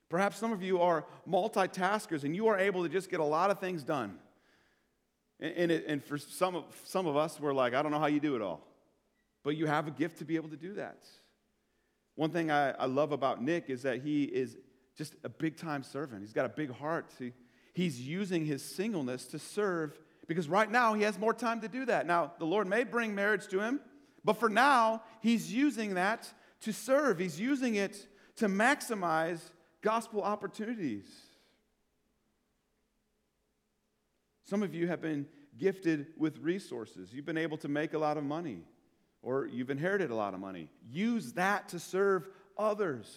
[0.10, 3.52] Perhaps some of you are multitaskers and you are able to just get a lot
[3.52, 4.18] of things done.
[5.40, 8.00] And, and, it, and for some of, some of us, we're like, I don't know
[8.00, 8.66] how you do it all.
[9.44, 11.06] But you have a gift to be able to do that.
[12.16, 14.58] One thing I, I love about Nick is that he is
[14.98, 16.22] just a big time servant.
[16.22, 17.14] He's got a big heart.
[17.20, 17.34] He,
[17.74, 21.86] he's using his singleness to serve because right now he has more time to do
[21.86, 22.08] that.
[22.08, 23.80] Now, the Lord may bring marriage to him,
[24.26, 26.28] but for now, he's using that
[26.62, 27.20] to serve.
[27.20, 29.40] He's using it to maximize
[29.82, 31.06] gospel opportunities.
[34.44, 37.12] Some of you have been gifted with resources.
[37.14, 38.62] You've been able to make a lot of money,
[39.22, 40.70] or you've inherited a lot of money.
[40.90, 43.14] Use that to serve others.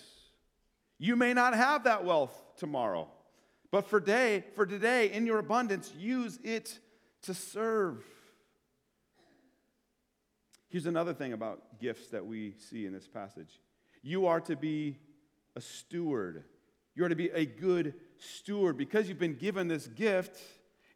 [0.98, 3.08] You may not have that wealth tomorrow,
[3.70, 6.78] but for day, for today, in your abundance, use it
[7.22, 8.04] to serve.
[10.68, 13.60] Here's another thing about gifts that we see in this passage.
[14.02, 14.98] You are to be
[15.56, 16.44] a steward.
[16.94, 20.38] You are to be a good steward because you've been given this gift.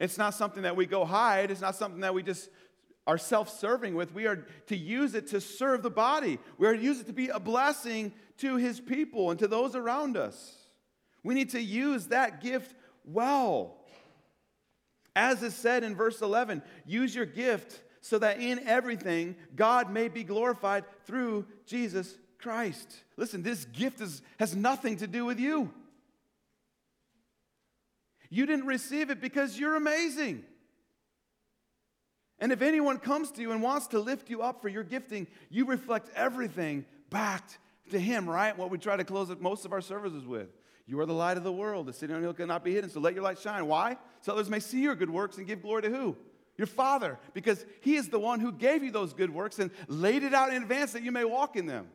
[0.01, 2.51] It's not something that we go hide, it's not something that we just
[3.07, 4.15] are self serving with.
[4.15, 7.13] We are to use it to serve the body, we are to use it to
[7.13, 10.57] be a blessing to his people and to those around us.
[11.23, 13.79] We need to use that gift well.
[15.17, 20.09] As is said in verse 11, use your gift so that in everything God may
[20.09, 22.95] be glorified through Jesus Christ.
[23.17, 25.73] Listen, this gift is, has nothing to do with you.
[28.29, 30.45] You didn't receive it because you're amazing.
[32.39, 35.27] And if anyone comes to you and wants to lift you up for your gifting,
[35.49, 37.49] you reflect everything back
[37.91, 38.57] to Him, right?
[38.59, 40.49] What we try to close most of our services with.
[40.87, 41.87] You are the light of the world.
[41.87, 42.91] The city on the hill cannot be hidden.
[42.91, 43.65] So let your light shine.
[43.67, 43.97] Why?
[44.21, 46.15] So others may see your good works and give glory to who?
[46.59, 47.19] Your Father.
[47.33, 50.53] Because He is the one who gave you those good works and laid it out
[50.53, 51.89] in advance that you may walk in them.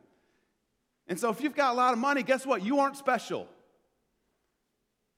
[1.10, 2.62] And so, if you've got a lot of money, guess what?
[2.62, 3.48] You aren't special.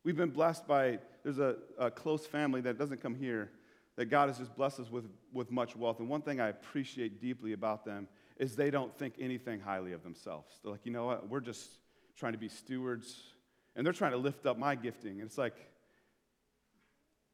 [0.04, 3.50] We've been blessed by, there's a, a close family that doesn't come here,
[3.96, 6.00] that God has just blessed us with, with much wealth.
[6.00, 10.02] And one thing I appreciate deeply about them is they don't think anything highly of
[10.02, 10.58] themselves.
[10.62, 11.28] They're like, you know what?
[11.28, 11.68] We're just
[12.16, 13.14] trying to be stewards,
[13.76, 15.20] and they're trying to lift up my gifting.
[15.20, 15.56] And it's like,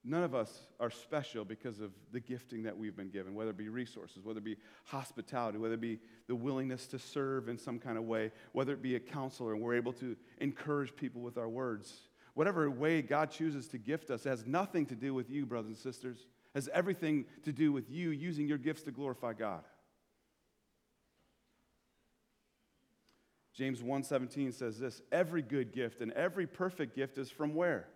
[0.04, 3.56] None of us are special because of the gifting that we've been given, whether it
[3.56, 7.78] be resources, whether it be hospitality, whether it be the willingness to serve in some
[7.78, 11.36] kind of way, whether it be a counselor and we're able to encourage people with
[11.36, 11.92] our words.
[12.34, 15.76] Whatever way God chooses to gift us has nothing to do with you, brothers and
[15.76, 16.26] sisters.
[16.54, 19.64] Has everything to do with you using your gifts to glorify God.
[23.52, 27.88] James 1:17 says this, every good gift and every perfect gift is from where?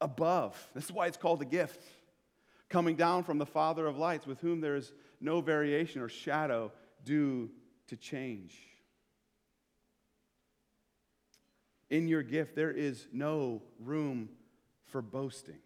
[0.00, 0.56] Above.
[0.74, 1.84] That's why it's called a gift.
[2.68, 6.70] Coming down from the Father of lights, with whom there is no variation or shadow
[7.04, 7.50] due
[7.88, 8.54] to change.
[11.90, 14.28] In your gift, there is no room
[14.86, 15.58] for boasting.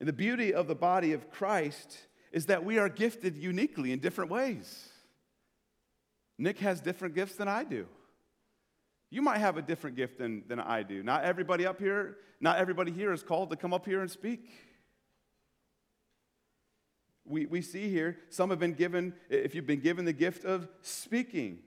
[0.00, 1.96] And the beauty of the body of Christ
[2.32, 4.88] is that we are gifted uniquely in different ways.
[6.36, 7.86] Nick has different gifts than I do.
[9.14, 11.04] You might have a different gift than, than I do.
[11.04, 14.50] Not everybody up here, not everybody here is called to come up here and speak.
[17.24, 20.66] We, we see here, some have been given, if you've been given the gift of
[20.82, 21.60] speaking.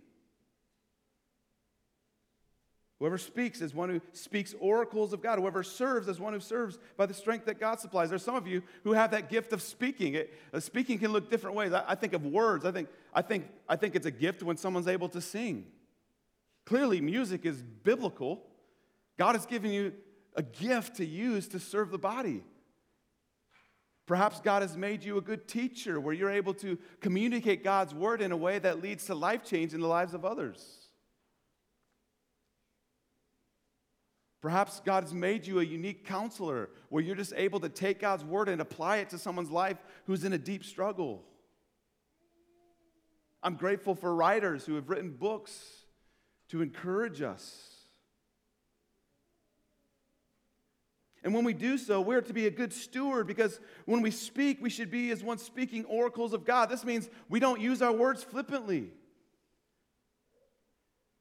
[2.99, 5.39] Whoever speaks is one who speaks oracles of God.
[5.39, 8.09] Whoever serves is one who serves by the strength that God supplies.
[8.09, 10.15] There's some of you who have that gift of speaking.
[10.15, 11.71] It, uh, speaking can look different ways.
[11.71, 12.65] I, I, think of words.
[12.65, 15.67] I think, I, think, I think it's a gift when someone's able to sing.
[16.67, 18.43] Clearly, music is biblical.
[19.17, 19.93] God has given you
[20.35, 22.43] a gift to use to serve the body.
[24.05, 28.21] Perhaps God has made you a good teacher where you're able to communicate God's word
[28.21, 30.89] in a way that leads to life change in the lives of others.
[34.41, 38.25] Perhaps God has made you a unique counselor where you're just able to take God's
[38.25, 41.23] word and apply it to someone's life who's in a deep struggle.
[43.41, 45.76] I'm grateful for writers who have written books
[46.49, 47.77] to encourage us.
[51.23, 54.59] And when we do so, we're to be a good steward because when we speak,
[54.61, 56.69] we should be as one speaking oracles of God.
[56.69, 58.91] This means we don't use our words flippantly.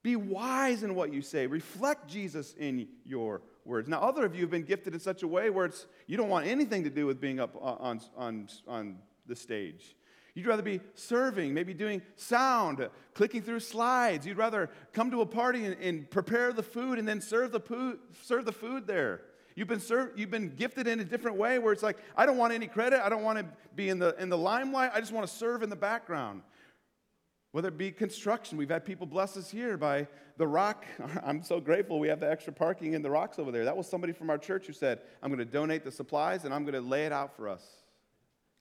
[0.05, 1.49] Be wise in what you say.
[1.49, 3.89] Reflect Jesus in your words.
[3.89, 6.29] Now, other of you have been gifted in such a way where it's, you don't
[6.29, 9.97] want anything to do with being up on, on, on the stage.
[10.37, 14.27] You'd rather be serving, maybe doing sound, clicking through slides.
[14.27, 17.59] You'd rather come to a party and, and prepare the food and then serve the,
[17.59, 19.23] poo- serve the food there.
[19.55, 22.37] You've been, served, you've been gifted in a different way where it's like, I don't
[22.37, 23.01] want any credit.
[23.03, 24.91] I don't want to be in the, in the limelight.
[24.93, 26.43] I just want to serve in the background.
[27.53, 30.07] Whether it be construction, we've had people bless us here by
[30.37, 30.85] the rock.
[31.25, 33.65] I'm so grateful we have the extra parking in the rocks over there.
[33.65, 36.53] That was somebody from our church who said, I'm going to donate the supplies and
[36.53, 37.86] I'm going to lay it out for us.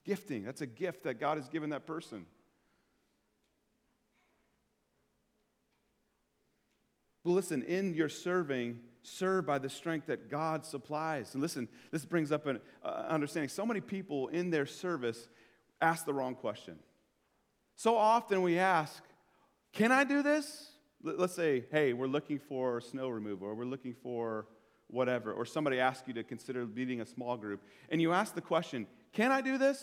[0.06, 2.26] Gifting, that's a gift that God has given that person.
[7.24, 11.34] But listen, in your serving, serve by the strength that God supplies.
[11.34, 13.48] And listen, this brings up an uh, understanding.
[13.48, 15.28] So many people in their service
[15.80, 16.78] ask the wrong question.
[17.74, 19.02] So often we ask,
[19.72, 20.70] Can I do this?
[21.02, 24.46] Let's say, hey, we're looking for snow removal, or we're looking for
[24.86, 28.40] whatever, or somebody asks you to consider leading a small group, and you ask the
[28.40, 28.86] question,
[29.16, 29.82] Can I do this?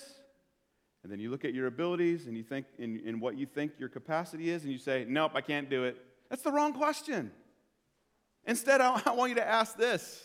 [1.01, 3.71] And then you look at your abilities and you think in, in what you think
[3.79, 5.97] your capacity is, and you say, Nope, I can't do it.
[6.29, 7.31] That's the wrong question.
[8.45, 10.21] Instead, I, I want you to ask this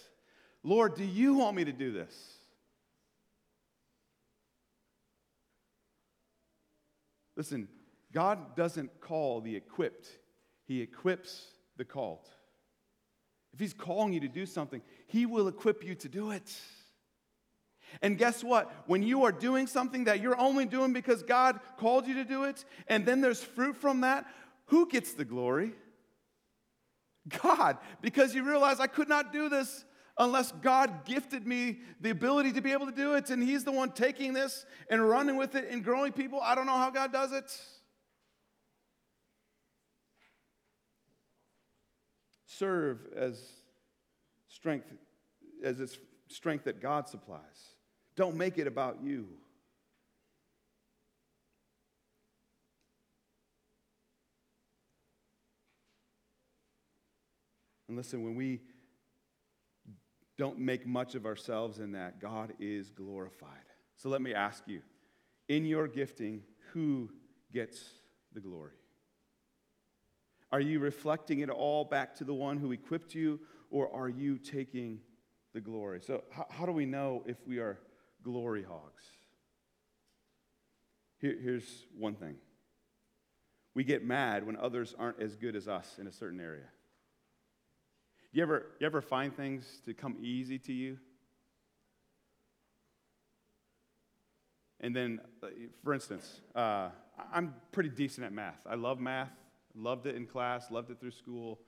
[0.63, 2.15] Lord, do you want me to do this?
[7.35, 7.67] Listen,
[8.13, 10.07] God doesn't call the equipped,
[10.67, 11.47] He equips
[11.79, 12.29] the called.
[13.55, 16.55] If He's calling you to do something, He will equip you to do it.
[18.03, 18.71] And guess what?
[18.87, 22.45] When you are doing something that you're only doing because God called you to do
[22.45, 24.27] it, and then there's fruit from that,
[24.67, 25.73] who gets the glory?
[27.43, 29.85] God, because you realize I could not do this
[30.19, 33.31] unless God gifted me the ability to be able to do it.
[33.31, 36.41] And He's the one taking this and running with it and growing people.
[36.41, 37.51] I don't know how God does it.
[42.47, 43.41] Serve as
[44.49, 44.93] strength,
[45.63, 45.97] as its
[46.29, 47.78] strength that God supplies.
[48.19, 49.29] Don't make it about you.
[57.87, 58.61] And listen, when we
[60.37, 62.21] don't make much of ourselves in that.
[62.21, 63.51] God is glorified.
[63.97, 64.83] So let me ask you
[65.49, 66.43] in your gifting,
[66.73, 67.11] who
[67.53, 67.85] gets
[68.33, 68.73] the glory?
[70.51, 73.39] Are you reflecting it all back to the one who equipped you,
[73.71, 74.99] or are you taking
[75.55, 76.01] the glory?
[76.03, 77.79] So, how, how do we know if we are
[78.23, 79.03] glory hogs?
[81.21, 82.37] Here, here's one thing
[83.75, 86.67] we get mad when others aren't as good as us in a certain area.
[88.33, 90.99] You ever, you ever find things to come easy to you?
[94.81, 95.49] And then, uh,
[95.83, 96.91] for instance, uh,
[97.33, 98.61] I'm pretty decent at math.
[98.69, 99.33] I love math,
[99.75, 101.61] loved it in class, loved it through school.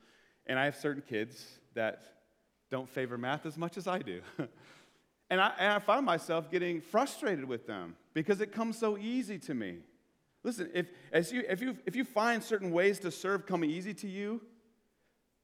[0.46, 1.44] And I have certain kids
[1.74, 2.02] that
[2.70, 4.20] don't favor math as much as I do.
[5.30, 9.38] and, I, and I find myself getting frustrated with them because it comes so easy
[9.38, 9.78] to me.
[10.42, 13.94] Listen, if, as you, if, you, if you find certain ways to serve come easy
[13.94, 14.40] to you,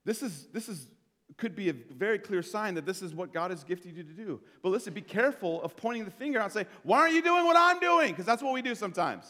[0.05, 0.89] this is, this is
[1.37, 4.12] could be a very clear sign that this is what God has gifted you to
[4.12, 4.41] do.
[4.62, 7.45] But listen, be careful of pointing the finger out and say, Why aren't you doing
[7.45, 8.09] what I'm doing?
[8.11, 9.26] Because that's what we do sometimes.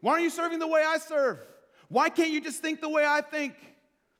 [0.00, 1.38] Why aren't you serving the way I serve?
[1.88, 3.54] Why can't you just think the way I think?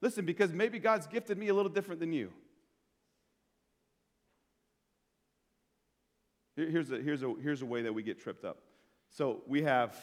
[0.01, 2.33] Listen, because maybe God's gifted me a little different than you.
[6.57, 8.59] Here's a, here's a, here's a way that we get tripped up.
[9.11, 9.95] So we have,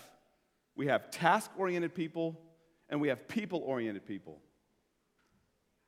[0.76, 2.40] we have task oriented people
[2.90, 4.40] and we have people oriented people.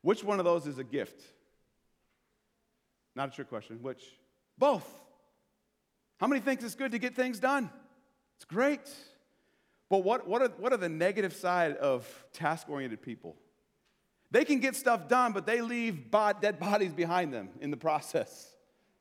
[0.02, 1.22] Which one of those is a gift?
[3.16, 3.80] Not a trick question.
[3.82, 4.04] Which?
[4.58, 4.88] Both.
[6.20, 7.70] How many thinks it's good to get things done?
[8.38, 8.90] It's great.
[9.90, 13.36] But what, what, are, what are the negative side of task oriented people?
[14.32, 18.55] They can get stuff done, but they leave dead bodies behind them in the process.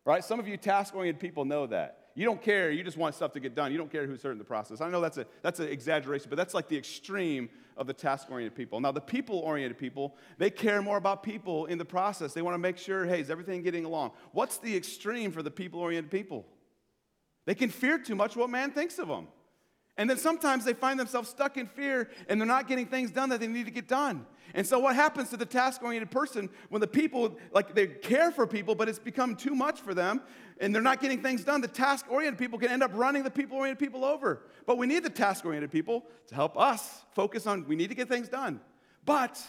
[0.05, 0.23] Right?
[0.23, 1.99] Some of you task oriented people know that.
[2.15, 3.73] You don't care, you just want stuff to get done.
[3.73, 4.81] You don't care who's hurt in the process.
[4.81, 8.31] I know that's, a, that's an exaggeration, but that's like the extreme of the task
[8.31, 8.79] oriented people.
[8.81, 12.33] Now, the people oriented people, they care more about people in the process.
[12.33, 14.13] They want to make sure, hey, is everything getting along?
[14.31, 16.47] What's the extreme for the people oriented people?
[17.47, 19.27] They can fear too much what man thinks of them.
[19.97, 23.29] And then sometimes they find themselves stuck in fear and they're not getting things done
[23.29, 24.27] that they need to get done.
[24.53, 28.31] And so, what happens to the task oriented person when the people, like they care
[28.31, 30.21] for people, but it's become too much for them
[30.61, 31.61] and they're not getting things done?
[31.61, 34.43] The task oriented people can end up running the people oriented people over.
[34.67, 37.95] But we need the task oriented people to help us focus on, we need to
[37.95, 38.61] get things done.
[39.05, 39.41] But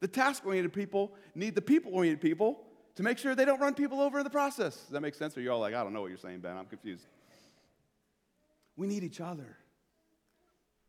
[0.00, 2.64] the task oriented people need the people oriented people
[2.96, 4.76] to make sure they don't run people over in the process.
[4.76, 5.36] Does that make sense?
[5.36, 7.06] Or you're all like, I don't know what you're saying, Ben, I'm confused.
[8.76, 9.56] We need each other.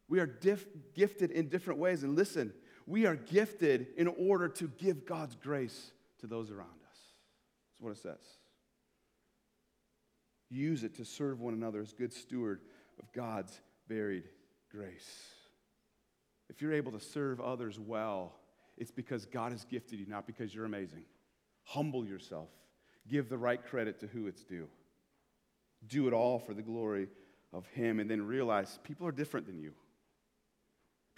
[0.09, 0.25] We are
[0.95, 2.03] gifted in different ways.
[2.03, 2.51] And listen,
[2.87, 6.97] we are gifted in order to give God's grace to those around us.
[6.97, 8.25] That's what it says.
[10.49, 12.61] Use it to serve one another as good steward
[12.99, 14.23] of God's varied
[14.71, 15.27] grace.
[16.49, 18.33] If you're able to serve others well,
[18.77, 21.03] it's because God has gifted you, not because you're amazing.
[21.65, 22.49] Humble yourself.
[23.07, 24.67] Give the right credit to who it's due.
[25.87, 27.09] Do it all for the glory
[27.53, 29.73] of Him, and then realize people are different than you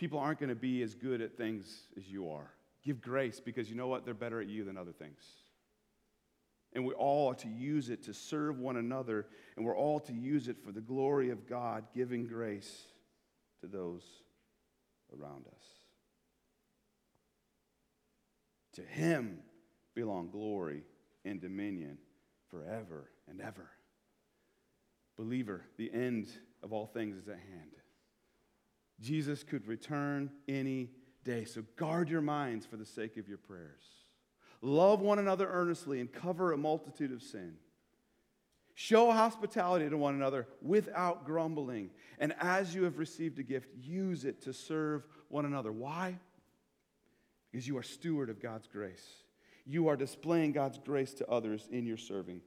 [0.02, 2.52] people aren't going to be as good at things as you are.
[2.84, 4.04] Give grace because you know what?
[4.04, 5.22] They're better at you than other things.
[6.74, 10.14] And we all are to use it to serve one another, and we're all to
[10.14, 12.88] use it for the glory of God, giving grace
[13.60, 14.02] to those
[15.16, 15.64] around us.
[18.74, 19.38] To Him
[19.94, 20.82] belong glory
[21.26, 22.00] and dominion
[22.50, 23.70] forever and ever.
[25.16, 26.28] Believer, the end
[26.64, 27.81] of all things is at hand.
[29.02, 30.92] Jesus could return any
[31.24, 31.46] day.
[31.46, 33.84] So guard your minds for the sake of your prayers.
[34.62, 37.56] Love one another earnestly and cover a multitude of sin.
[38.76, 41.90] Show hospitality to one another without grumbling.
[42.20, 45.72] And as you have received a gift, use it to serve one another.
[45.72, 46.18] Why?
[47.52, 49.06] Because you are steward of God's grace.
[49.66, 52.42] You are displaying God's grace to others in your serving.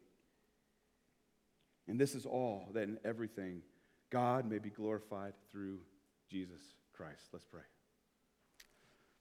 [1.86, 3.62] And this is all that in everything
[4.10, 5.80] God may be glorified through
[6.30, 6.62] Jesus
[6.92, 7.22] Christ.
[7.32, 7.62] Let's pray.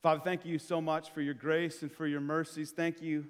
[0.01, 2.71] Father, thank you so much for your grace and for your mercies.
[2.71, 3.25] Thank you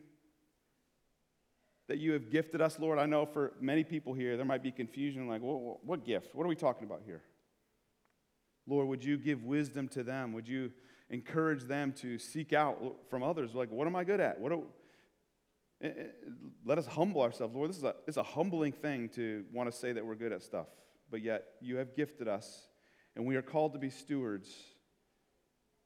[1.88, 2.98] that you have gifted us, Lord.
[2.98, 6.34] I know for many people here, there might be confusion like, what, what gift?
[6.34, 7.22] What are we talking about here?
[8.66, 10.34] Lord, would you give wisdom to them?
[10.34, 10.72] Would you
[11.10, 13.54] encourage them to seek out from others?
[13.54, 14.40] Like, what am I good at?
[14.40, 14.64] What do,
[15.84, 16.04] eh, eh,
[16.66, 17.54] let us humble ourselves.
[17.54, 20.32] Lord, this is a, it's a humbling thing to want to say that we're good
[20.32, 20.68] at stuff,
[21.12, 22.70] but yet you have gifted us
[23.16, 24.50] and we are called to be stewards.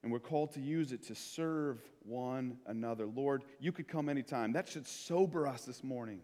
[0.04, 3.06] And we're called to use it to serve one another.
[3.06, 4.54] Lord, you could come anytime.
[4.54, 6.22] That should sober us this morning.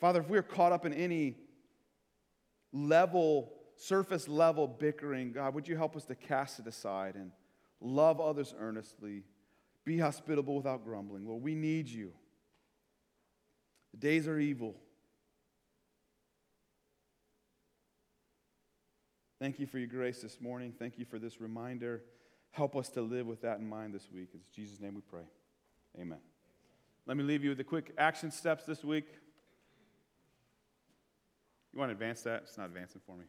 [0.00, 1.36] Father, if we're caught up in any
[2.72, 7.32] level, surface level bickering, God, would you help us to cast it aside and
[7.80, 9.24] love others earnestly?
[9.84, 11.26] Be hospitable without grumbling.
[11.26, 12.12] Lord, we need you.
[13.92, 14.74] The days are evil.
[19.40, 20.74] Thank you for your grace this morning.
[20.78, 22.02] Thank you for this reminder.
[22.50, 24.28] Help us to live with that in mind this week.
[24.34, 25.22] In Jesus' name we pray.
[25.98, 26.18] Amen.
[27.06, 29.06] Let me leave you with the quick action steps this week.
[31.72, 32.42] You want to advance that?
[32.42, 33.24] It's not advancing for me.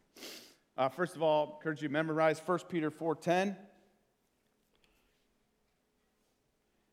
[0.76, 3.56] Uh, first of all, I encourage you to memorize 1 Peter 4.10.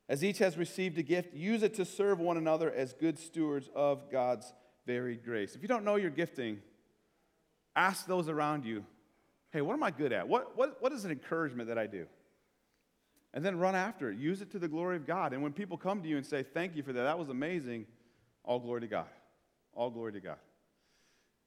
[0.07, 3.69] As each has received a gift, use it to serve one another as good stewards
[3.75, 4.53] of God's
[4.85, 5.55] varied grace.
[5.55, 6.59] If you don't know your gifting,
[7.75, 8.85] ask those around you
[9.51, 10.27] Hey, what am I good at?
[10.27, 12.05] What, what, what is an encouragement that I do?
[13.33, 14.17] And then run after it.
[14.17, 15.33] Use it to the glory of God.
[15.33, 17.85] And when people come to you and say, Thank you for that, that was amazing,
[18.43, 19.07] all glory to God.
[19.73, 20.37] All glory to God.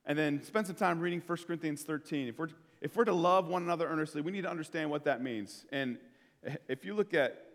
[0.05, 2.28] And then spend some time reading 1 Corinthians 13.
[2.28, 2.48] If we're,
[2.80, 5.64] if we're to love one another earnestly, we need to understand what that means.
[5.70, 5.98] And
[6.68, 7.46] if you look at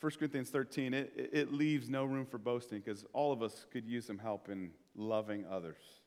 [0.00, 3.84] 1 Corinthians 13, it, it leaves no room for boasting because all of us could
[3.84, 5.97] use some help in loving others.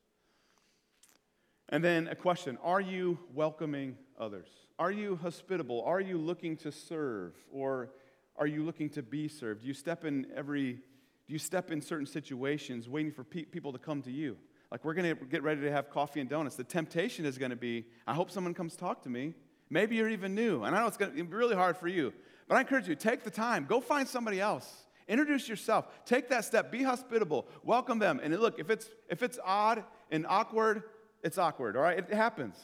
[1.71, 4.47] And then a question Are you welcoming others?
[4.77, 5.83] Are you hospitable?
[5.85, 7.33] Are you looking to serve?
[7.51, 7.91] Or
[8.37, 9.61] are you looking to be served?
[9.61, 13.71] Do you step in every, do you step in certain situations waiting for pe- people
[13.73, 14.37] to come to you?
[14.71, 16.55] Like we're going to get ready to have coffee and donuts.
[16.55, 19.33] The temptation is going to be, I hope someone comes talk to me.
[19.69, 20.63] Maybe you're even new.
[20.63, 22.13] And I know it's going to be really hard for you.
[22.47, 23.65] But I encourage you, take the time.
[23.69, 24.85] Go find somebody else.
[25.07, 25.87] Introduce yourself.
[26.05, 26.71] Take that step.
[26.71, 27.47] Be hospitable.
[27.63, 28.19] Welcome them.
[28.23, 30.83] And look, if it's, if it's odd and awkward,
[31.23, 31.97] it's awkward, all right?
[31.97, 32.55] It happens.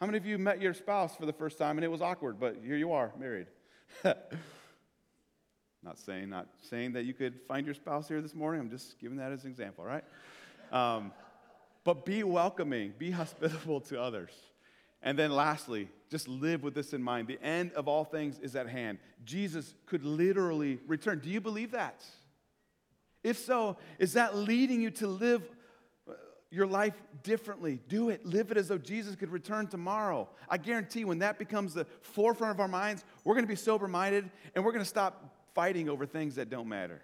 [0.00, 2.38] How many of you met your spouse for the first time and it was awkward,
[2.38, 3.46] but here you are, married?
[4.04, 8.60] not saying, not saying that you could find your spouse here this morning.
[8.60, 10.04] I'm just giving that as an example, right?
[10.72, 11.12] Um,
[11.84, 14.32] but be welcoming, be hospitable to others.
[15.02, 17.28] And then lastly, just live with this in mind.
[17.28, 18.98] The end of all things is at hand.
[19.24, 21.18] Jesus could literally return.
[21.18, 22.02] Do you believe that?
[23.22, 25.42] If so, is that leading you to live
[26.54, 27.80] your life differently.
[27.88, 28.24] Do it.
[28.24, 30.28] Live it as though Jesus could return tomorrow.
[30.48, 33.88] I guarantee when that becomes the forefront of our minds, we're going to be sober
[33.88, 37.02] minded and we're going to stop fighting over things that don't matter.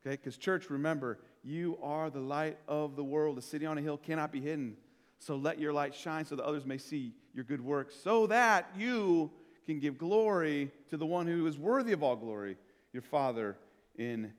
[0.00, 0.16] Okay?
[0.16, 3.36] Because, church, remember, you are the light of the world.
[3.36, 4.76] The city on a hill cannot be hidden.
[5.18, 8.70] So let your light shine so that others may see your good works, so that
[8.76, 9.30] you
[9.66, 12.56] can give glory to the one who is worthy of all glory,
[12.92, 13.56] your Father
[13.96, 14.32] in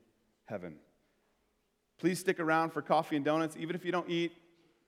[0.45, 0.75] heaven.
[2.03, 4.33] Please stick around for coffee and donuts, even if you don't eat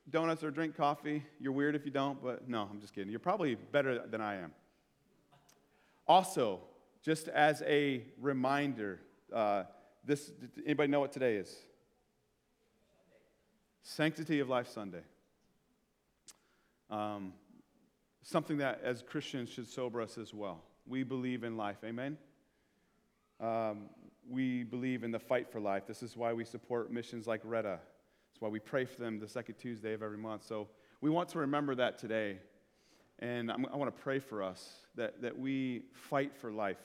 [0.10, 1.24] donuts or drink coffee.
[1.40, 3.10] You're weird if you don't, but no, I'm just kidding.
[3.10, 4.52] You're probably better than I am.
[6.10, 6.60] Also,
[7.02, 9.00] just as a reminder,
[9.32, 9.64] uh,
[10.04, 10.30] this
[10.66, 11.56] anybody know what today is?
[13.82, 15.04] Sanctity of Life Sunday.
[16.90, 17.32] Um,
[18.24, 20.64] something that as Christians should sober us as well.
[20.86, 21.78] We believe in life.
[21.86, 22.18] Amen?
[23.40, 23.84] Um,
[24.30, 25.84] we believe in the fight for life.
[25.88, 27.80] This is why we support missions like Retta.
[28.32, 30.44] It's why we pray for them the second Tuesday of every month.
[30.44, 30.68] So
[31.02, 32.40] we want to remember that today.
[33.20, 36.82] And I'm, i want to pray for us that, that we fight for life.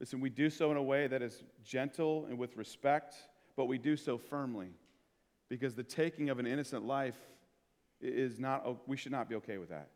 [0.00, 3.14] Listen, we do so in a way that is gentle and with respect,
[3.56, 4.68] but we do so firmly.
[5.48, 7.18] Because the taking of an innocent life
[8.00, 9.90] is not, we should not be okay with that.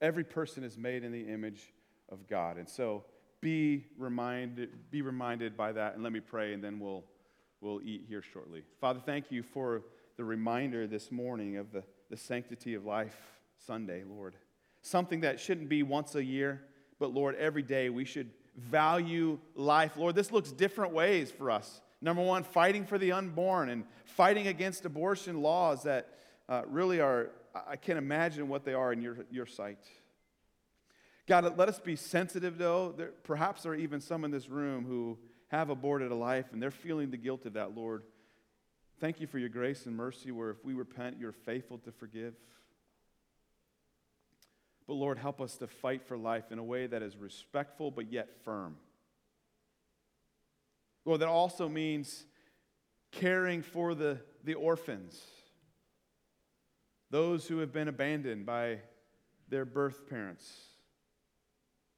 [0.00, 1.72] Every person is made in the image
[2.10, 2.58] of God.
[2.58, 3.04] And so
[3.44, 7.04] be reminded, be reminded by that, and let me pray, and then we'll,
[7.60, 8.62] we'll eat here shortly.
[8.80, 9.82] Father, thank you for
[10.16, 13.14] the reminder this morning of the, the Sanctity of Life
[13.66, 14.34] Sunday, Lord.
[14.80, 16.62] Something that shouldn't be once a year,
[16.98, 19.98] but Lord, every day we should value life.
[19.98, 21.82] Lord, this looks different ways for us.
[22.00, 26.08] Number one, fighting for the unborn and fighting against abortion laws that
[26.48, 27.30] uh, really are,
[27.68, 29.80] I can't imagine what they are in your, your sight.
[31.26, 32.92] God, let us be sensitive, though.
[32.92, 35.18] There, perhaps there are even some in this room who
[35.48, 38.02] have aborted a life and they're feeling the guilt of that, Lord.
[39.00, 42.34] Thank you for your grace and mercy, where if we repent, you're faithful to forgive.
[44.86, 48.12] But Lord, help us to fight for life in a way that is respectful but
[48.12, 48.76] yet firm.
[51.06, 52.26] Lord, that also means
[53.12, 55.22] caring for the, the orphans,
[57.10, 58.80] those who have been abandoned by
[59.48, 60.73] their birth parents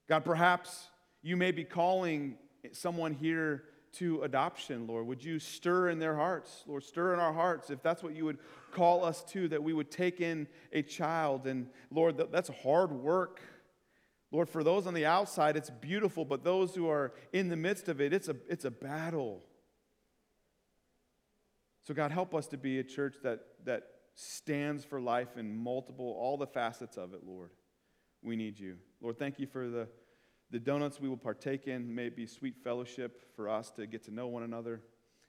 [0.08, 0.86] God, perhaps
[1.22, 2.36] you may be calling
[2.72, 5.06] someone here to adoption, Lord.
[5.06, 6.84] Would you stir in their hearts, Lord?
[6.84, 8.38] Stir in our hearts if that's what you would
[8.70, 11.46] call us to, that we would take in a child.
[11.46, 13.40] And Lord, that's hard work.
[14.30, 17.88] Lord, for those on the outside, it's beautiful, but those who are in the midst
[17.88, 19.42] of it, it's a, it's a battle.
[21.84, 23.84] So, God, help us to be a church that, that
[24.14, 27.50] stands for life in multiple, all the facets of it, Lord
[28.22, 28.76] we need you.
[29.00, 29.88] Lord, thank you for the,
[30.50, 31.94] the donuts we will partake in.
[31.94, 34.82] May it be sweet fellowship for us to get to know one another.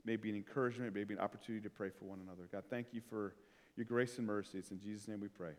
[0.06, 2.48] May it be an encouragement, may it be an opportunity to pray for one another.
[2.52, 3.36] God, thank you for
[3.76, 4.58] your grace and mercy.
[4.58, 5.52] It's in Jesus' name we pray.